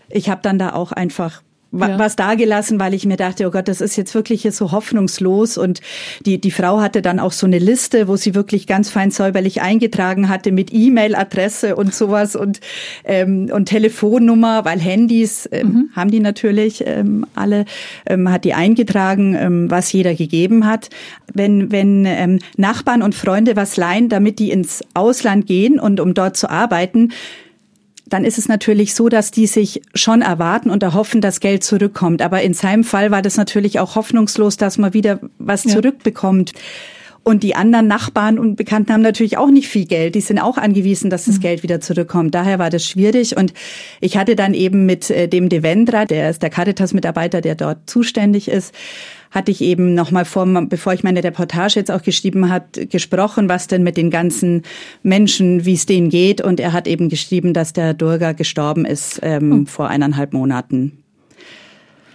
[0.09, 1.99] ich habe dann da auch einfach Ja.
[1.99, 5.59] was dagelassen, weil ich mir dachte, oh Gott, das ist jetzt wirklich jetzt so hoffnungslos.
[5.59, 5.83] Und
[6.25, 9.61] die, die Frau hatte dann auch so eine Liste, wo sie wirklich ganz fein säuberlich
[9.61, 12.61] eingetragen hatte mit E-Mail-Adresse und sowas und,
[13.05, 17.67] ähm, und Telefonnummer, weil Handys ähm, haben die natürlich ähm, alle,
[18.07, 20.89] ähm, hat die eingetragen, ähm, was jeder gegeben hat.
[21.35, 26.15] Wenn, wenn ähm, Nachbarn und Freunde was leihen, damit die ins Ausland gehen und um
[26.15, 27.11] dort zu arbeiten,
[28.09, 32.23] dann ist es natürlich so, dass die sich schon erwarten und erhoffen, dass Geld zurückkommt.
[32.23, 35.73] Aber in seinem Fall war das natürlich auch hoffnungslos, dass man wieder was Ja.
[35.75, 36.53] zurückbekommt.
[37.29, 40.15] Und die anderen Nachbarn und Bekannten haben natürlich auch nicht viel Geld.
[40.15, 41.41] Die sind auch angewiesen, dass das Mhm.
[41.43, 42.35] Geld wieder zurückkommt.
[42.35, 43.37] Daher war das schwierig.
[43.37, 43.53] Und
[44.01, 48.49] ich hatte dann eben mit äh, dem Devendra, der ist der Caritas-Mitarbeiter, der dort zuständig
[48.49, 48.75] ist,
[49.31, 53.67] hatte ich eben nochmal vor, bevor ich meine Reportage jetzt auch geschrieben hat, gesprochen, was
[53.67, 54.63] denn mit den ganzen
[55.03, 56.41] Menschen, wie es denen geht.
[56.41, 61.05] Und er hat eben geschrieben, dass der Durga gestorben ist ähm, vor eineinhalb Monaten.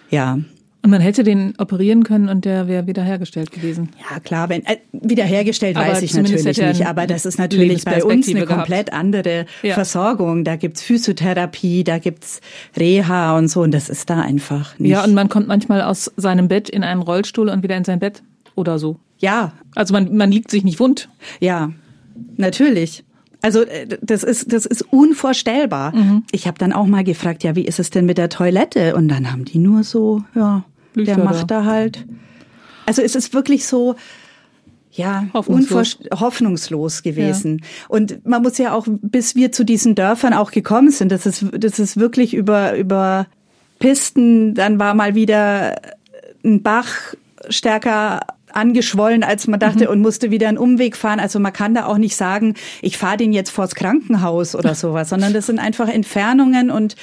[0.10, 0.40] Ja.
[0.84, 3.92] Und man hätte den operieren können und der wäre wiederhergestellt gewesen.
[4.12, 8.04] Ja, klar, wenn äh, wiederhergestellt Aber weiß ich natürlich nicht, aber das ist natürlich bei
[8.04, 8.52] uns eine gehabt.
[8.60, 9.76] komplett andere Ja.
[9.76, 10.44] Versorgung.
[10.44, 12.42] Da gibt's Physiotherapie, da gibt's
[12.78, 14.92] Reha und so und das ist da einfach nicht.
[14.92, 18.00] Ja, und man kommt manchmal aus seinem Bett in einen Rollstuhl und wieder in sein
[18.00, 18.22] Bett
[18.56, 18.98] oder so.
[19.20, 21.08] ja, Also man, man liegt sich nicht wund.
[21.40, 21.72] ja,
[22.38, 23.04] natürlich.
[23.42, 25.96] Also äh, das ist das ist unvorstellbar.
[25.96, 26.24] Mhm.
[26.32, 28.96] Ich habe dann auch mal gefragt, ja, wie ist es denn mit der Toilette?
[28.96, 30.64] Und dann haben die nur so, ja,
[30.96, 32.06] der Blücher macht da halt
[32.86, 33.96] Also es ist wirklich so,
[34.92, 37.60] ja, hoffnungslos, hoffnungslos gewesen.
[37.62, 37.68] Ja.
[37.90, 41.46] Und man muss ja auch, bis wir zu diesen Dörfern auch gekommen sind, das ist,
[41.52, 43.28] das ist wirklich über, über
[43.80, 45.82] Pisten, dann war mal wieder
[46.46, 47.16] ein Bach
[47.50, 48.22] stärker
[48.54, 49.92] angeschwollen, als man dachte mhm.
[49.92, 51.20] und musste wieder einen Umweg fahren.
[51.20, 55.10] Also man kann da auch nicht sagen, ich fahre den jetzt vors Krankenhaus oder sowas,
[55.10, 56.96] sondern das sind einfach Entfernungen und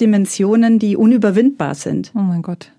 [0.00, 2.12] Dimensionen, die unüberwindbar sind.
[2.14, 2.70] Oh mein Gott.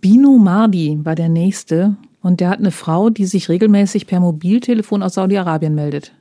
[0.00, 5.02] Bino Mardi war der nächste und der hat eine Frau, die sich regelmäßig per Mobiltelefon
[5.02, 6.12] aus Saudi-Arabien meldet.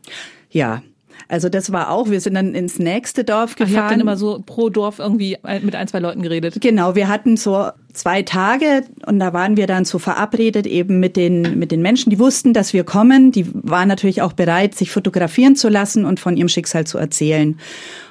[0.49, 0.81] Ja,
[1.27, 3.67] also das war auch, wir sind dann ins nächste Dorf gefahren.
[3.67, 6.59] Ach, ihr habt dann immer so pro Dorf irgendwie mit ein, zwei Leuten geredet.
[6.61, 11.17] Genau, wir hatten so zwei Tage und da waren wir dann so verabredet eben mit
[11.17, 13.31] den, mit den Menschen, die wussten, dass wir kommen.
[13.31, 17.59] Die waren natürlich auch bereit, sich fotografieren zu lassen und von ihrem Schicksal zu erzählen.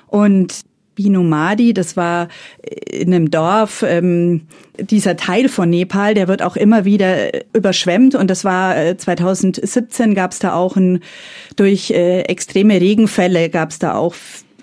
[0.07, 0.63] Und
[0.99, 2.27] Binumadi, das war
[2.91, 4.49] in einem Dorf, ähm,
[4.81, 8.17] dieser Teil von Nepal, der wird auch immer wieder überschwemmt.
[8.17, 11.01] Und das war 2017 gab es da auch ein,
[11.55, 14.15] durch äh, extreme Regenfälle gab es da auch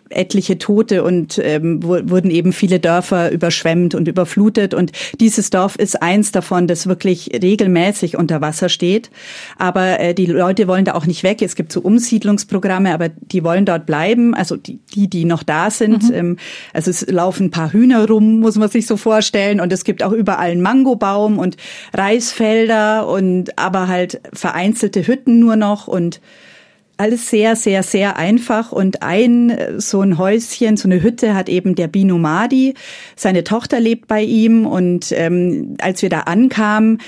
[0.09, 4.73] etliche Tote und ähm, wurden eben viele Dörfer überschwemmt und überflutet.
[4.73, 9.09] Und dieses Dorf ist eins davon, das wirklich regelmäßig unter Wasser steht.
[9.57, 11.41] Aber äh, die Leute wollen da auch nicht weg.
[11.41, 14.33] Es gibt so Umsiedlungsprogramme, aber die wollen dort bleiben.
[14.35, 16.09] Also die, die, die noch da sind.
[16.09, 16.15] Mhm.
[16.15, 16.37] Ähm,
[16.73, 19.59] also es laufen ein paar Hühner rum, muss man sich so vorstellen.
[19.59, 21.57] Und es gibt auch überall einen Mangobaum und
[21.93, 26.21] Reisfelder und aber halt vereinzelte Hütten nur noch und
[26.97, 28.71] alles sehr, sehr, sehr einfach.
[28.71, 32.73] Und ein so ein Häuschen, so eine Hütte hat eben der Bino Madi.
[33.15, 34.65] Seine Tochter lebt bei ihm.
[34.65, 36.99] Und ähm, als wir da ankamen,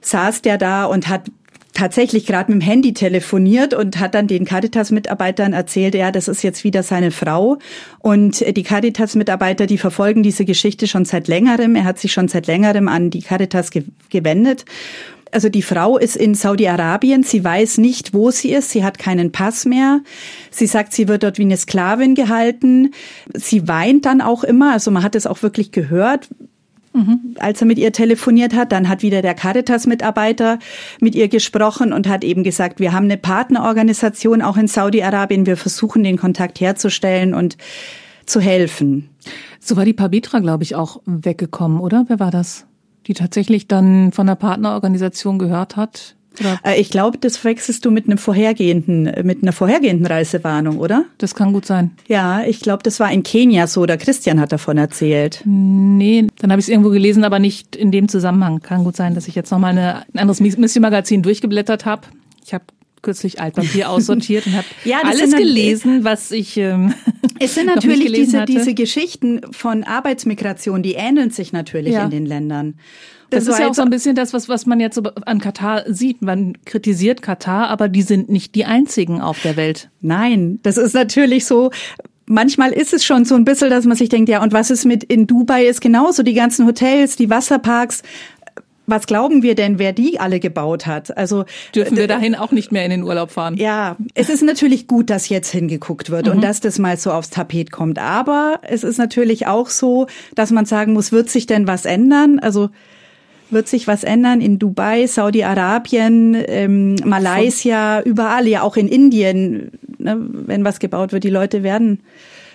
[0.00, 1.30] saß der da und hat
[1.72, 6.42] tatsächlich gerade mit dem Handy telefoniert und hat dann den Caritas-Mitarbeitern erzählt, ja, das ist
[6.42, 7.58] jetzt wieder seine Frau.
[8.00, 11.76] Und die Caritas-Mitarbeiter, die verfolgen diese Geschichte schon seit längerem.
[11.76, 14.64] Er hat sich schon seit längerem an die Caritas ge gewendet
[15.32, 19.32] also die Frau ist in Saudi-Arabien, sie weiß nicht, wo sie ist, sie hat keinen
[19.32, 20.00] Pass mehr.
[20.50, 22.92] Sie sagt, sie wird dort wie eine Sklavin gehalten.
[23.34, 26.28] Sie weint dann auch immer, also man hat es auch wirklich gehört,
[26.92, 27.36] Mhm.
[27.38, 30.58] Als er mit ihr telefoniert hat, dann hat wieder der Caritas-Mitarbeiter
[31.00, 35.56] mit ihr gesprochen und hat eben gesagt, wir haben eine Partnerorganisation auch in Saudi-Arabien, wir
[35.56, 37.56] versuchen den Kontakt herzustellen und
[38.26, 39.08] zu helfen.
[39.60, 42.06] So war die Pabitra, glaube ich, auch weggekommen, oder?
[42.08, 42.66] Wer war das?
[43.06, 46.16] Die tatsächlich dann von der Partnerorganisation gehört hat?
[46.38, 46.58] Oder?
[46.64, 51.04] Äh, ich glaube, das wechselst du mit einem vorhergehenden, mit einer vorhergehenden Reisewarnung, oder?
[51.18, 51.92] Das kann gut sein.
[52.08, 53.86] Ja, ich glaube, das war in Kenia so.
[53.86, 55.42] Der Christian hat davon erzählt.
[55.44, 58.60] Nee, dann habe ich es irgendwo gelesen, aber nicht in dem Zusammenhang.
[58.60, 62.02] Kann gut sein, dass ich jetzt nochmal ein anderes Mission-Magazin durchgeblättert habe.
[62.44, 62.64] Ich habe
[63.02, 66.56] kürzlich Altpapier aussortiert und habe ja, alles gelesen, was ich.
[66.56, 66.94] Ähm,
[67.38, 72.04] es sind natürlich diese, diese Geschichten von Arbeitsmigration, die ähneln sich natürlich ja.
[72.04, 72.74] in den Ländern.
[73.30, 75.84] Das, das ist ja auch so ein bisschen das, was, was man jetzt an Katar
[75.86, 76.20] sieht.
[76.20, 79.88] Man kritisiert Katar, aber die sind nicht die einzigen auf der Welt.
[80.00, 81.70] Nein, das ist natürlich so,
[82.26, 84.84] manchmal ist es schon so ein bisschen, dass man sich denkt, ja, und was ist
[84.84, 88.02] mit in Dubai ist genauso, die ganzen Hotels, die Wasserparks,
[88.90, 91.16] was glauben wir denn, wer die alle gebaut hat?
[91.16, 93.56] Also dürfen wir dahin auch nicht mehr in den Urlaub fahren.
[93.56, 96.32] Ja, es ist natürlich gut, dass jetzt hingeguckt wird mhm.
[96.32, 97.98] und dass das mal so aufs Tapet kommt.
[97.98, 102.38] Aber es ist natürlich auch so, dass man sagen muss, wird sich denn was ändern?
[102.38, 102.70] Also
[103.50, 110.16] wird sich was ändern in Dubai, Saudi-Arabien, ähm, Malaysia, überall, ja auch in Indien, ne,
[110.20, 112.00] wenn was gebaut wird, die Leute werden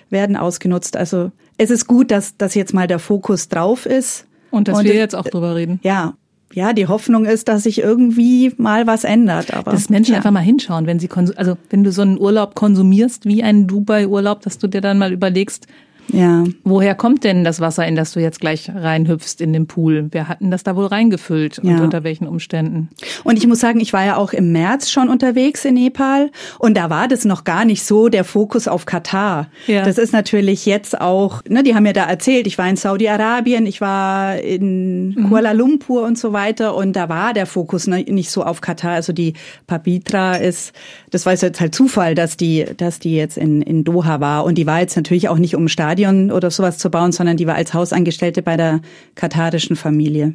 [0.09, 0.97] werden ausgenutzt.
[0.97, 4.25] Also es ist gut, dass, dass jetzt mal der Fokus drauf ist.
[4.51, 5.79] Und dass und wir jetzt auch drüber reden.
[5.83, 6.13] Ja,
[6.53, 9.53] ja, die Hoffnung ist, dass sich irgendwie mal was ändert.
[9.53, 10.17] Aber dass Menschen ja.
[10.17, 14.41] einfach mal hinschauen, wenn sie also wenn du so einen Urlaub konsumierst wie einen Dubai-Urlaub,
[14.41, 15.67] dass du dir dann mal überlegst,
[16.11, 16.43] ja.
[16.63, 20.07] Woher kommt denn das Wasser, in das du jetzt gleich reinhüpfst in den Pool?
[20.11, 21.83] Wer hat denn das da wohl reingefüllt und ja.
[21.83, 22.89] unter welchen Umständen?
[23.23, 26.77] Und ich muss sagen, ich war ja auch im März schon unterwegs in Nepal und
[26.77, 29.47] da war das noch gar nicht so der Fokus auf Katar.
[29.67, 29.83] Ja.
[29.83, 33.65] Das ist natürlich jetzt auch, ne, die haben mir da erzählt, ich war in Saudi-Arabien,
[33.65, 35.29] ich war in mhm.
[35.29, 38.93] Kuala Lumpur und so weiter und da war der Fokus nicht so auf Katar.
[38.93, 39.33] Also die
[39.67, 40.73] Pabitra ist,
[41.11, 44.57] das war jetzt halt Zufall, dass die, dass die jetzt in, in Doha war und
[44.57, 47.47] die war jetzt natürlich auch nicht um Stadion Stadion oder sowas zu bauen, sondern die
[47.47, 48.81] war als Hausangestellte bei der
[49.15, 50.33] katarischen Familie.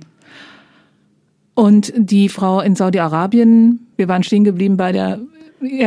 [1.54, 5.20] Und die Frau in Saudi-Arabien, wir waren stehen geblieben bei der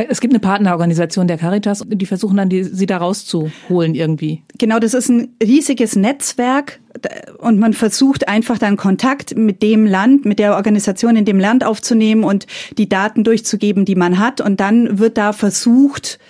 [0.08, 4.40] es gibt eine Partnerorganisation der Caritas, die versuchen dann, die, sie da rauszuholen irgendwie.
[4.56, 6.78] Genau, das ist ein riesiges Netzwerk
[7.38, 11.64] und man versucht einfach dann Kontakt mit dem Land, mit der Organisation in dem Land
[11.64, 12.46] aufzunehmen und
[12.78, 14.40] die Daten durchzugeben, die man hat.
[14.40, 16.20] Und dann wird da versucht,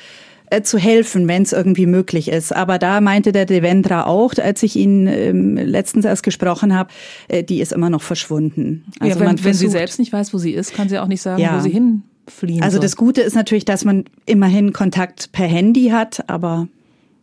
[0.51, 2.55] äh, zu helfen, wenn es irgendwie möglich ist.
[2.55, 6.91] Aber da meinte der Devendra auch, als ich ihn ähm, letztens erst gesprochen habe,
[7.29, 8.85] äh, die ist immer noch verschwunden.
[9.01, 11.09] Also ja, wenn, man wenn sie selbst nicht weiß, wo sie ist, kann sie auch
[11.09, 11.57] nicht sagen, ja.
[11.57, 12.83] wo sie hinfliehen Also soll.
[12.83, 16.69] das Gute ist natürlich, dass man immerhin Kontakt per Handy hat, aber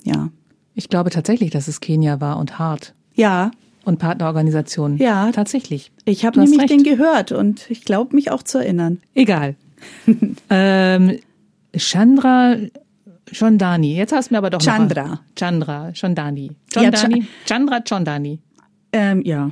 [0.03, 0.29] ja.
[0.73, 2.95] Ich glaube tatsächlich, dass es Kenia war und hart.
[3.13, 3.51] Ja.
[3.84, 4.97] Und Partnerorganisationen.
[4.97, 5.31] Ja.
[5.31, 5.91] Tatsächlich.
[6.05, 8.99] Ich habe nämlich den gehört und ich glaube mich auch zu erinnern.
[9.13, 9.55] Egal.
[10.49, 11.19] ähm,
[11.75, 12.57] Chandra
[13.38, 13.96] Chondani.
[13.96, 15.08] Jetzt hast du mir aber doch Chandra.
[15.08, 16.52] Noch Chandra Chondani.
[16.74, 17.20] Chondani.
[17.20, 18.39] Ja, Chandra Chondani.
[18.94, 19.52] Ähm, ja.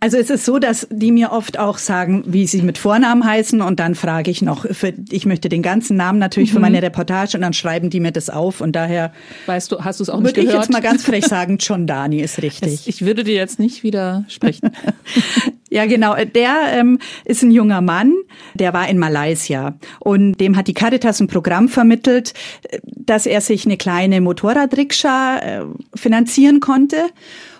[0.00, 3.60] Also es ist so, dass die mir oft auch sagen, wie sie mit Vornamen heißen
[3.60, 6.54] und dann frage ich noch, für, ich möchte den ganzen Namen natürlich mhm.
[6.54, 9.12] für meine Reportage und dann schreiben die mir das auf und daher
[9.46, 10.52] weißt du, hast du es auch nicht gehört?
[10.52, 12.74] Würde ich jetzt mal ganz frech sagen, John Dani ist richtig.
[12.74, 14.70] Es, ich würde dir jetzt nicht widersprechen.
[15.70, 16.14] ja, genau.
[16.14, 18.14] Der ähm, ist ein junger Mann,
[18.54, 22.34] der war in Malaysia und dem hat die Caritas ein Programm vermittelt,
[22.82, 26.96] dass er sich eine kleine Motorradrikscha äh, finanzieren konnte.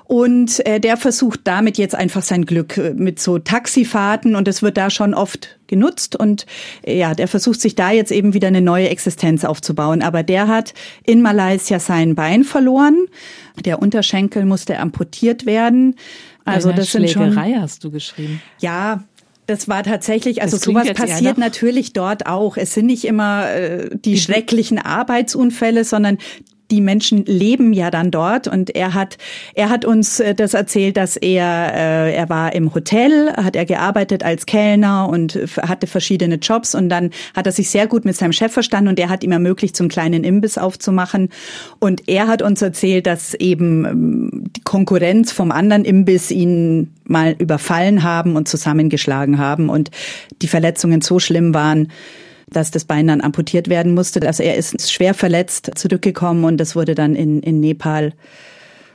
[0.08, 4.62] Und äh, der versucht damit jetzt einfach sein Glück äh, mit so Taxifahrten und es
[4.62, 6.46] wird da schon oft genutzt und
[6.82, 10.00] äh, ja, der versucht sich da jetzt eben wieder eine neue Existenz aufzubauen.
[10.00, 10.72] Aber der hat
[11.04, 13.04] in Malaysia sein Bein verloren.
[13.66, 15.94] Der Unterschenkel musste amputiert werden.
[16.48, 18.40] Also das sind schon hast du geschrieben.
[18.60, 19.04] Ja,
[19.46, 22.58] das war tatsächlich, also sowas passiert natürlich dort auch.
[22.58, 26.18] Es sind nicht immer äh, die schrecklichen Arbeitsunfälle, sondern
[26.70, 28.48] die Menschen leben ja dann dort.
[28.48, 29.16] Und er hat
[29.54, 33.64] er hat uns äh, das erzählt, dass er äh, er war im Hotel, hat er
[33.64, 36.74] gearbeitet als Kellner und hatte verschiedene Jobs.
[36.74, 39.32] Und dann hat er sich sehr gut mit seinem Chef verstanden und der hat ihm
[39.32, 41.30] ermöglicht, einen kleinen Imbiss aufzumachen.
[41.78, 47.34] Und er hat uns erzählt, dass eben ähm, die Konkurrenz vom anderen Imbiss ihn mal
[47.38, 49.90] überfallen haben und zusammengeschlagen haben und
[50.42, 51.88] die Verletzungen so schlimm waren,
[52.50, 54.26] dass das Bein dann amputiert werden musste.
[54.26, 58.12] Also er ist schwer verletzt zurückgekommen und das wurde dann in, in Nepal,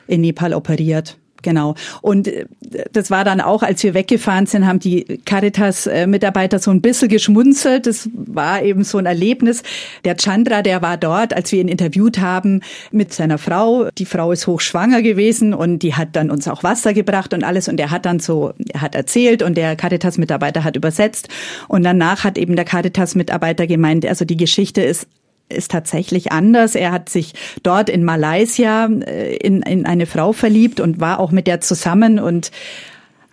[0.07, 1.17] in Nepal operiert.
[1.43, 1.75] Genau.
[2.01, 2.45] Und äh,
[2.91, 7.85] das war dann auch, als wir weggefahren sind, haben die Caritas-Mitarbeiter so ein bisschen geschmunzelt.
[7.85, 9.61] Das war eben so ein Erlebnis.
[10.03, 13.89] Der Chandra, der war dort, als wir ihn interviewt haben, mit seiner Frau.
[13.97, 17.67] Die Frau ist hochschwanger gewesen und die hat dann uns auch Wasser gebracht und alles.
[17.67, 21.27] Und er hat dann so, er hat erzählt und der Caritas-Mitarbeiter hat übersetzt.
[21.67, 25.07] Und danach hat eben der Caritas-Mitarbeiter gemeint, also die Geschichte ist
[25.49, 26.75] ist tatsächlich anders.
[26.75, 31.31] Er hat sich dort in Malaysia äh, in, in eine Frau verliebt und war auch
[31.31, 32.51] mit der zusammen und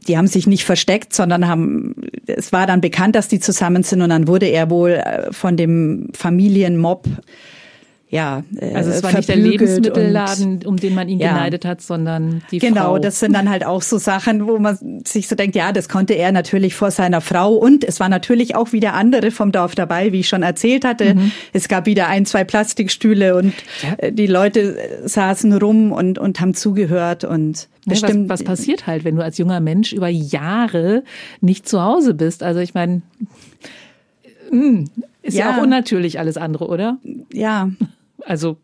[0.09, 1.95] die haben sich nicht versteckt, sondern haben,
[2.27, 5.57] es war dann bekannt, dass die zusammen sind und dann wurde er wohl äh, von
[5.57, 7.07] dem Familienmob
[8.11, 11.81] ja, äh, also es war nicht der Lebensmittelladen, um den man ihn ja, geneidet hat,
[11.81, 12.93] sondern die genau, Frau.
[12.95, 15.89] Genau, das sind dann halt auch so Sachen, wo man sich so denkt, ja, das
[15.89, 19.77] konnte er natürlich vor seiner Frau und es war natürlich auch wieder andere vom Dorf
[19.77, 21.15] dabei, wie ich schon erzählt hatte.
[21.15, 21.31] Mhm.
[21.53, 23.95] Es gab wieder ein, zwei Plastikstühle und ja.
[23.99, 28.29] Äh, die Leute saßen rum und und haben zugehört und bestimmt.
[28.29, 31.05] Was, was passiert halt, wenn du als junger Mensch über Jahre
[31.41, 32.43] nicht zu Hause bist?
[32.43, 33.03] Also ich meine,
[34.51, 34.87] hm,
[35.23, 35.51] ist ja.
[35.51, 36.99] ja auch unnatürlich alles andere, oder?
[37.33, 37.71] Ja.
[38.27, 38.59] Also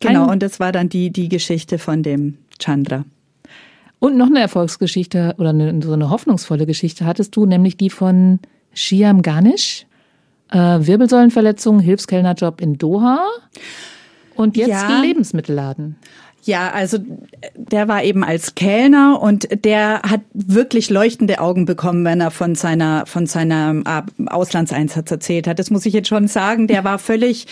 [0.00, 0.30] genau.
[0.30, 3.04] Und das war dann die die Geschichte von dem Chandra.
[4.00, 8.38] Und noch eine Erfolgsgeschichte oder eine, so eine hoffnungsvolle Geschichte hattest du, nämlich die von
[8.72, 9.86] Shiam Ganish.
[10.50, 13.18] Äh, Wirbelsäulenverletzung, Hilfskellnerjob in Doha
[14.34, 15.00] und jetzt ja.
[15.00, 15.96] Lebensmittelladen.
[16.44, 16.98] Ja, also
[17.56, 22.54] der war eben als Kellner und der hat wirklich leuchtende Augen bekommen, wenn er von
[22.54, 25.58] seiner von seiner Auslandseinsatz erzählt hat.
[25.58, 26.66] Das muss ich jetzt schon sagen.
[26.66, 27.46] Der war völlig,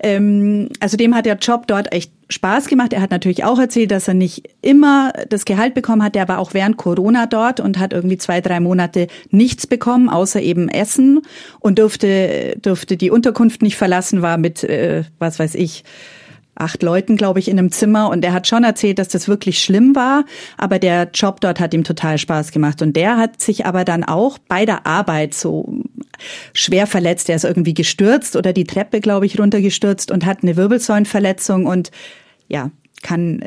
[0.00, 2.92] ähm, also dem hat der Job dort echt Spaß gemacht.
[2.92, 6.14] Er hat natürlich auch erzählt, dass er nicht immer das Gehalt bekommen hat.
[6.14, 10.42] Der war auch während Corona dort und hat irgendwie zwei, drei Monate nichts bekommen, außer
[10.42, 11.22] eben Essen
[11.60, 15.84] und durfte durfte die Unterkunft nicht verlassen, war mit, äh, was weiß ich,
[16.54, 18.10] acht Leuten, glaube ich, in einem Zimmer.
[18.10, 20.24] Und er hat schon erzählt, dass das wirklich schlimm war,
[20.56, 22.82] aber der Job dort hat ihm total Spaß gemacht.
[22.82, 25.82] Und der hat sich aber dann auch bei der Arbeit so
[26.52, 27.28] schwer verletzt.
[27.28, 31.90] Er ist irgendwie gestürzt oder die Treppe, glaube ich, runtergestürzt und hat eine Wirbelsäulenverletzung und
[32.48, 32.70] ja,
[33.02, 33.44] kann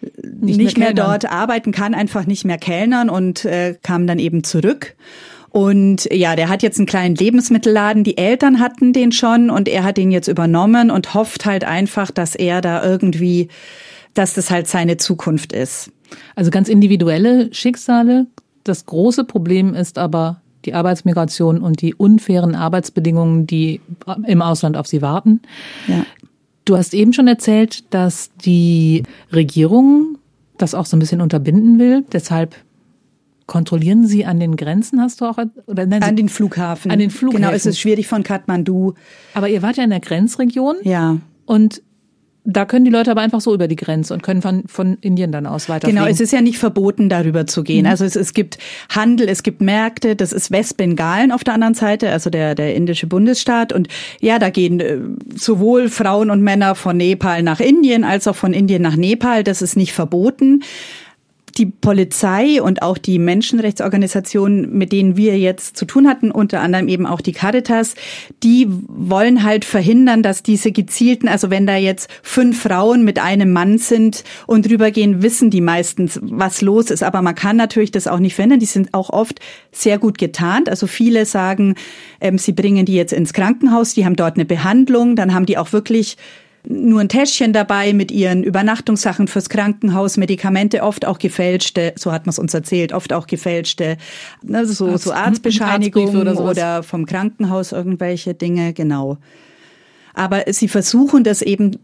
[0.00, 4.18] nicht, nicht mehr, mehr dort arbeiten, kann einfach nicht mehr kellnern und äh, kam dann
[4.18, 4.94] eben zurück
[5.52, 8.04] und ja, der hat jetzt einen kleinen Lebensmittelladen.
[8.04, 12.10] Die Eltern hatten den schon und er hat den jetzt übernommen und hofft halt einfach,
[12.10, 13.48] dass er da irgendwie,
[14.14, 15.92] dass das halt seine Zukunft ist.
[16.34, 18.26] Also ganz individuelle Schicksale.
[18.64, 23.82] Das große Problem ist aber die Arbeitsmigration und die unfairen Arbeitsbedingungen, die
[24.26, 25.42] im Ausland auf sie warten.
[25.86, 26.06] Ja.
[26.64, 30.16] Du hast eben schon erzählt, dass die Regierung
[30.56, 32.04] das auch so ein bisschen unterbinden will.
[32.12, 32.54] Deshalb
[33.52, 35.36] Kontrollieren Sie an den Grenzen, hast du auch?
[35.66, 36.90] Oder nein, an den Flughafen.
[36.90, 37.42] An den Flughafen.
[37.42, 38.94] Genau, es ist schwierig von Kathmandu.
[39.34, 40.76] Aber ihr wart ja in der Grenzregion.
[40.84, 41.18] Ja.
[41.44, 41.82] Und
[42.44, 45.32] da können die Leute aber einfach so über die Grenze und können von, von Indien
[45.32, 45.86] dann aus weiter.
[45.86, 47.84] Genau, es ist ja nicht verboten, darüber zu gehen.
[47.84, 47.90] Mhm.
[47.90, 48.56] Also es, es gibt
[48.88, 53.06] Handel, es gibt Märkte, das ist Westbengalen auf der anderen Seite, also der, der indische
[53.06, 53.74] Bundesstaat.
[53.74, 53.88] Und
[54.22, 54.98] ja, da gehen äh,
[55.36, 59.44] sowohl Frauen und Männer von Nepal nach Indien als auch von Indien nach Nepal.
[59.44, 60.62] Das ist nicht verboten
[61.58, 66.88] die Polizei und auch die Menschenrechtsorganisationen, mit denen wir jetzt zu tun hatten, unter anderem
[66.88, 67.94] eben auch die Caritas,
[68.42, 73.52] die wollen halt verhindern, dass diese gezielten, also wenn da jetzt fünf Frauen mit einem
[73.52, 77.02] Mann sind und drübergehen, wissen die meistens, was los ist.
[77.02, 78.60] Aber man kann natürlich das auch nicht verhindern.
[78.60, 79.40] Die sind auch oft
[79.70, 80.68] sehr gut getarnt.
[80.68, 81.74] Also viele sagen,
[82.20, 85.58] ähm, sie bringen die jetzt ins Krankenhaus, die haben dort eine Behandlung, dann haben die
[85.58, 86.16] auch wirklich
[86.68, 92.26] nur ein Täschchen dabei mit ihren Übernachtungssachen fürs Krankenhaus, Medikamente, oft auch gefälschte, so hat
[92.26, 93.96] man es uns erzählt, oft auch gefälschte,
[94.42, 99.18] ne, so, Arzt, so Arztbescheinigungen oder, oder vom Krankenhaus irgendwelche Dinge, genau.
[100.14, 101.78] Aber sie versuchen das eben,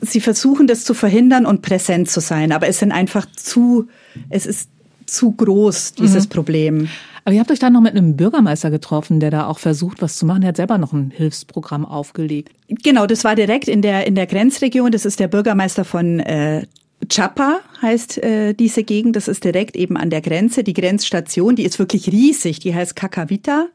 [0.00, 3.88] sie versuchen das zu verhindern und präsent zu sein, aber es sind einfach zu,
[4.28, 4.68] es ist
[5.06, 6.30] zu groß, dieses mhm.
[6.30, 6.88] Problem.
[7.24, 10.16] Aber ihr habt euch da noch mit einem Bürgermeister getroffen, der da auch versucht, was
[10.16, 10.42] zu machen.
[10.42, 12.52] Er hat selber noch ein Hilfsprogramm aufgelegt.
[12.68, 14.92] Genau, das war direkt in der, in der Grenzregion.
[14.92, 16.66] Das ist der Bürgermeister von äh,
[17.08, 19.16] Chapa heißt äh, diese Gegend.
[19.16, 20.64] Das ist direkt eben an der Grenze.
[20.64, 22.58] Die Grenzstation, die ist wirklich riesig.
[22.60, 23.68] Die heißt Kakavita.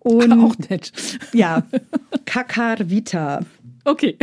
[0.00, 0.92] Und auch nett.
[1.34, 1.64] Ja,
[2.24, 3.40] Kakarvita.
[3.84, 4.16] Okay.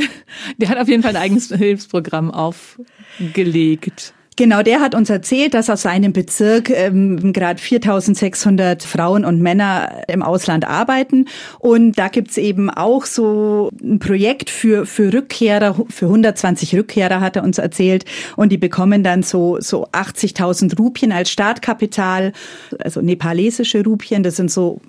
[0.58, 4.14] Der hat auf jeden Fall ein eigenes Hilfsprogramm aufgelegt.
[4.40, 10.04] Genau, der hat uns erzählt, dass aus seinem Bezirk ähm, gerade 4.600 Frauen und Männer
[10.08, 11.26] im Ausland arbeiten.
[11.58, 17.36] Und da gibt's eben auch so ein Projekt für, für Rückkehrer, für 120 Rückkehrer hat
[17.36, 18.06] er uns erzählt.
[18.36, 22.32] Und die bekommen dann so, so 80.000 Rupien als Startkapital,
[22.78, 24.22] also nepalesische Rupien.
[24.22, 24.82] Das sind so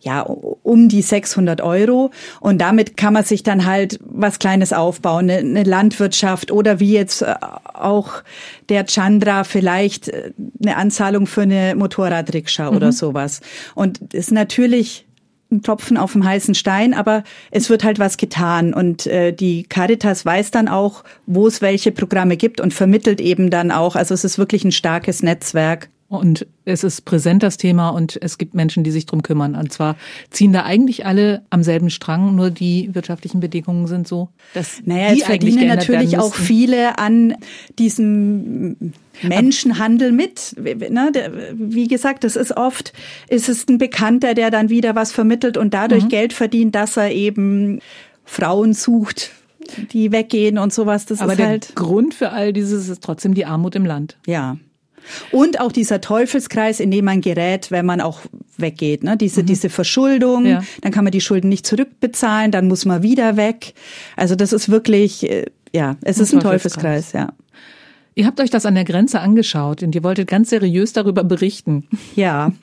[0.00, 2.10] ja, um die 600 Euro.
[2.40, 6.92] Und damit kann man sich dann halt was Kleines aufbauen, eine, eine Landwirtschaft oder wie
[6.92, 7.34] jetzt äh,
[7.74, 8.22] auch
[8.68, 10.32] der Chandra vielleicht äh,
[10.62, 12.76] eine Anzahlung für eine Motorradrikscha mhm.
[12.76, 13.40] oder sowas.
[13.74, 15.06] Und ist natürlich
[15.54, 19.62] ein Tropfen auf dem heißen Stein, aber es wird halt was getan und äh, die
[19.64, 23.96] Caritas weiß dann auch, wo es welche Programme gibt und vermittelt eben dann auch.
[23.96, 25.88] Also es ist wirklich ein starkes Netzwerk.
[26.18, 29.54] Und es ist präsent das Thema und es gibt Menschen, die sich drum kümmern.
[29.54, 29.96] Und zwar
[30.30, 35.12] ziehen da eigentlich alle am selben Strang, nur die wirtschaftlichen Bedingungen sind so, dass naja,
[35.12, 37.36] die es verdienen natürlich auch viele an
[37.78, 38.92] diesem
[39.22, 40.54] Menschenhandel mit.
[40.58, 41.12] Ne,
[41.54, 42.92] wie gesagt, das ist oft,
[43.28, 46.08] ist es ein Bekannter, der dann wieder was vermittelt und dadurch mhm.
[46.08, 47.80] Geld verdient, dass er eben
[48.24, 49.30] Frauen sucht,
[49.92, 51.06] die weggehen und sowas.
[51.06, 54.16] Das Aber ist der halt Grund für all dieses ist trotzdem die Armut im Land.
[54.26, 54.56] Ja.
[55.30, 58.20] Und auch dieser Teufelskreis, in dem man gerät, wenn man auch
[58.56, 59.04] weggeht.
[59.04, 59.16] Ne?
[59.16, 59.46] Diese, mhm.
[59.46, 60.62] diese Verschuldung, ja.
[60.80, 63.74] dann kann man die Schulden nicht zurückbezahlen, dann muss man wieder weg.
[64.16, 67.32] Also das ist wirklich, äh, ja, es ist ein Teufelskreis, Teufelskreis ja.
[68.16, 71.88] Ihr habt euch das an der Grenze angeschaut und ihr wolltet ganz seriös darüber berichten.
[72.14, 72.52] Ja.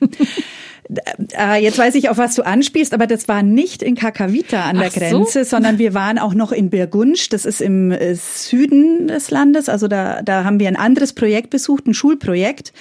[1.38, 4.78] Äh, jetzt weiß ich, auf was du anspielst, aber das war nicht in Kakavita an
[4.78, 5.50] der Ach Grenze, so?
[5.50, 7.28] sondern wir waren auch noch in Birgunsch.
[7.28, 9.68] Das ist im äh, Süden des Landes.
[9.68, 12.72] Also da, da haben wir ein anderes Projekt besucht, ein Schulprojekt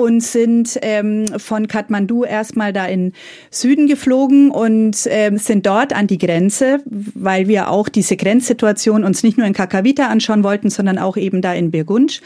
[0.00, 3.12] und sind ähm, von Kathmandu erstmal da in
[3.50, 9.22] Süden geflogen und ähm, sind dort an die Grenze, weil wir auch diese Grenzsituation uns
[9.22, 12.22] nicht nur in Kakavita anschauen wollten, sondern auch eben da in Birgunsch.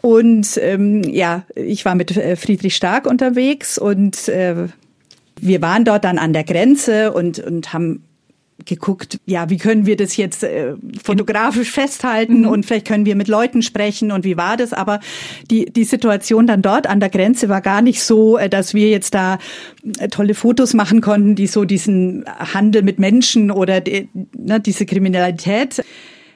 [0.00, 4.66] Und ähm, ja, ich war mit äh, Friedrich Stark unterwegs und äh,
[5.40, 8.02] wir waren dort dann an der Grenze und, und haben
[8.64, 12.48] geguckt, ja, wie können wir das jetzt äh, fotografisch festhalten mhm.
[12.48, 14.72] und vielleicht können wir mit Leuten sprechen und wie war das?
[14.72, 15.00] Aber
[15.50, 18.90] die, die Situation dann dort an der Grenze war gar nicht so, äh, dass wir
[18.90, 19.38] jetzt da
[19.98, 24.86] äh, tolle Fotos machen konnten, die so diesen Handel mit Menschen oder die, ne, diese
[24.86, 25.82] Kriminalität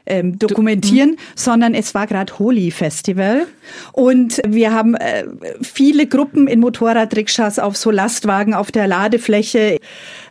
[0.07, 3.47] ähm, dokumentieren, du, sondern es war gerade Holi Festival.
[3.93, 5.25] Und wir haben äh,
[5.63, 9.79] viele Gruppen in Motorradrikschas auf so Lastwagen auf der Ladefläche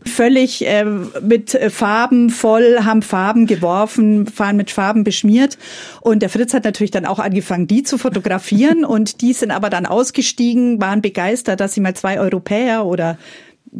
[0.05, 0.85] völlig äh,
[1.21, 5.57] mit Farben voll, haben Farben geworfen, fahren mit Farben beschmiert.
[6.01, 8.85] Und der Fritz hat natürlich dann auch angefangen, die zu fotografieren.
[8.85, 13.17] Und die sind aber dann ausgestiegen, waren begeistert, dass sie mal zwei Europäer oder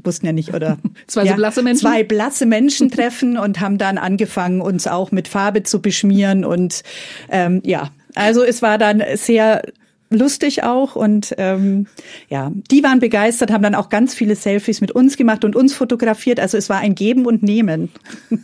[0.04, 0.78] wussten ja nicht, oder
[1.08, 1.82] zwei ja, so blasse Menschen.
[1.82, 6.46] Zwei blasse Menschen treffen und haben dann angefangen, uns auch mit Farbe zu beschmieren.
[6.46, 6.84] Und
[7.30, 9.62] ähm, ja, also es war dann sehr
[10.10, 11.88] lustig auch und ähm,
[12.30, 15.74] ja, die waren begeistert, haben dann auch ganz viele Selfies mit uns gemacht und uns
[15.74, 16.39] fotografiert.
[16.39, 17.89] Also es war ein Geben und Nehmen.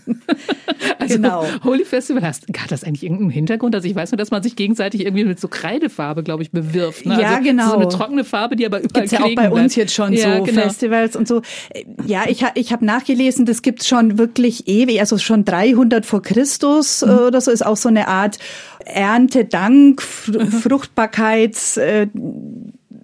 [1.00, 1.46] also genau.
[1.64, 3.76] Holy Festival hast, hat das eigentlich irgendeinen Hintergrund?
[3.76, 7.06] Also ich weiß nur, dass man sich gegenseitig irgendwie mit so Kreidefarbe, glaube ich, bewirft.
[7.06, 7.22] Ne?
[7.22, 7.70] Ja, also genau.
[7.70, 9.54] So eine trockene Farbe, die aber überall gibt's ja auch bei bleibt.
[9.54, 10.62] uns jetzt schon ja, so genau.
[10.62, 11.42] Festivals und so.
[12.06, 17.06] Ja, ich, ich habe nachgelesen, das gibt's schon wirklich ewig, also schon 300 vor Christus
[17.06, 17.12] mhm.
[17.12, 18.40] oder so ist auch so eine Art
[18.86, 22.08] Erntedank, Fruchtbarkeits äh,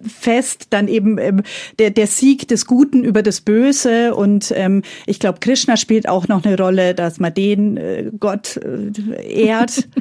[0.06, 1.42] fest, dann eben ähm,
[1.78, 6.28] der, der Sieg des Guten über das Böse und ähm, ich glaube, Krishna spielt auch
[6.28, 9.88] noch eine Rolle, dass man den äh, Gott äh, ehrt.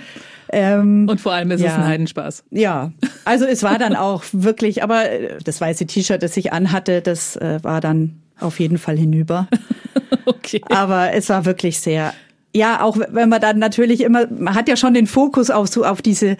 [0.50, 1.68] Ähm, und vor allem ist ja.
[1.68, 2.46] es ein Heidenspaß.
[2.52, 2.94] Ja,
[3.26, 7.36] also es war dann auch wirklich, aber äh, das weiße T-Shirt, das ich anhatte, das
[7.36, 9.50] äh, war dann auf jeden Fall hinüber.
[10.26, 10.62] okay.
[10.70, 12.14] Aber es war wirklich sehr
[12.58, 15.86] ja, auch wenn man dann natürlich immer, man hat ja schon den Fokus auf so
[15.86, 16.38] auf diese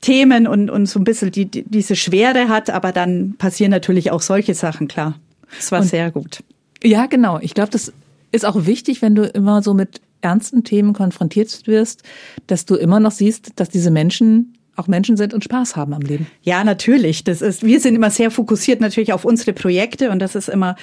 [0.00, 4.10] Themen und, und so ein bisschen die, die diese Schwere hat, aber dann passieren natürlich
[4.10, 5.18] auch solche Sachen, klar.
[5.58, 6.42] Es war und, sehr gut.
[6.82, 7.38] Ja, genau.
[7.40, 7.92] Ich glaube, das
[8.32, 12.02] ist auch wichtig, wenn du immer so mit ernsten Themen konfrontiert wirst,
[12.46, 16.00] dass du immer noch siehst, dass diese Menschen auch Menschen sind und Spaß haben am
[16.00, 16.26] Leben.
[16.42, 17.24] Ja, natürlich.
[17.24, 20.76] Das ist, wir sind immer sehr fokussiert natürlich auf unsere Projekte und das ist immer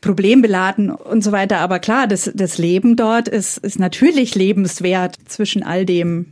[0.00, 1.58] problembeladen und so weiter.
[1.58, 6.26] Aber klar, das, das Leben dort ist, ist natürlich lebenswert zwischen all dem,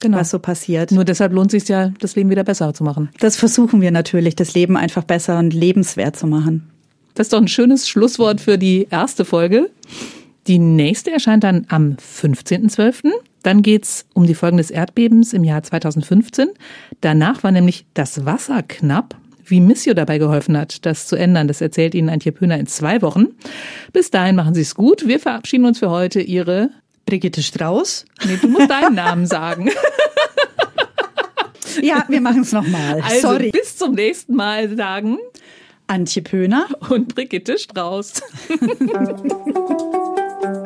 [0.00, 0.18] genau.
[0.18, 0.92] was so passiert.
[0.92, 3.10] Nur deshalb lohnt es sich ja, das Leben wieder besser zu machen.
[3.18, 6.70] Das versuchen wir natürlich, das Leben einfach besser und lebenswert zu machen.
[7.14, 9.70] Das ist doch ein schönes Schlusswort für die erste Folge.
[10.46, 13.10] Die nächste erscheint dann am 15.12.
[13.42, 16.48] Dann geht's um die Folgen des Erdbebens im Jahr 2015.
[17.00, 19.16] Danach war nämlich das Wasser knapp
[19.50, 23.02] wie Missio dabei geholfen hat, das zu ändern, das erzählt Ihnen Antje Pöhner in zwei
[23.02, 23.28] Wochen.
[23.92, 25.06] Bis dahin machen Sie es gut.
[25.06, 26.20] Wir verabschieden uns für heute.
[26.20, 26.70] Ihre
[27.06, 28.04] Brigitte Strauß.
[28.26, 29.70] Nee, du musst deinen Namen sagen.
[31.80, 33.00] Ja, wir machen es nochmal.
[33.02, 33.50] Also Sorry.
[33.50, 35.18] bis zum nächsten Mal sagen
[35.86, 38.22] Antje Pöhner und Brigitte Strauß.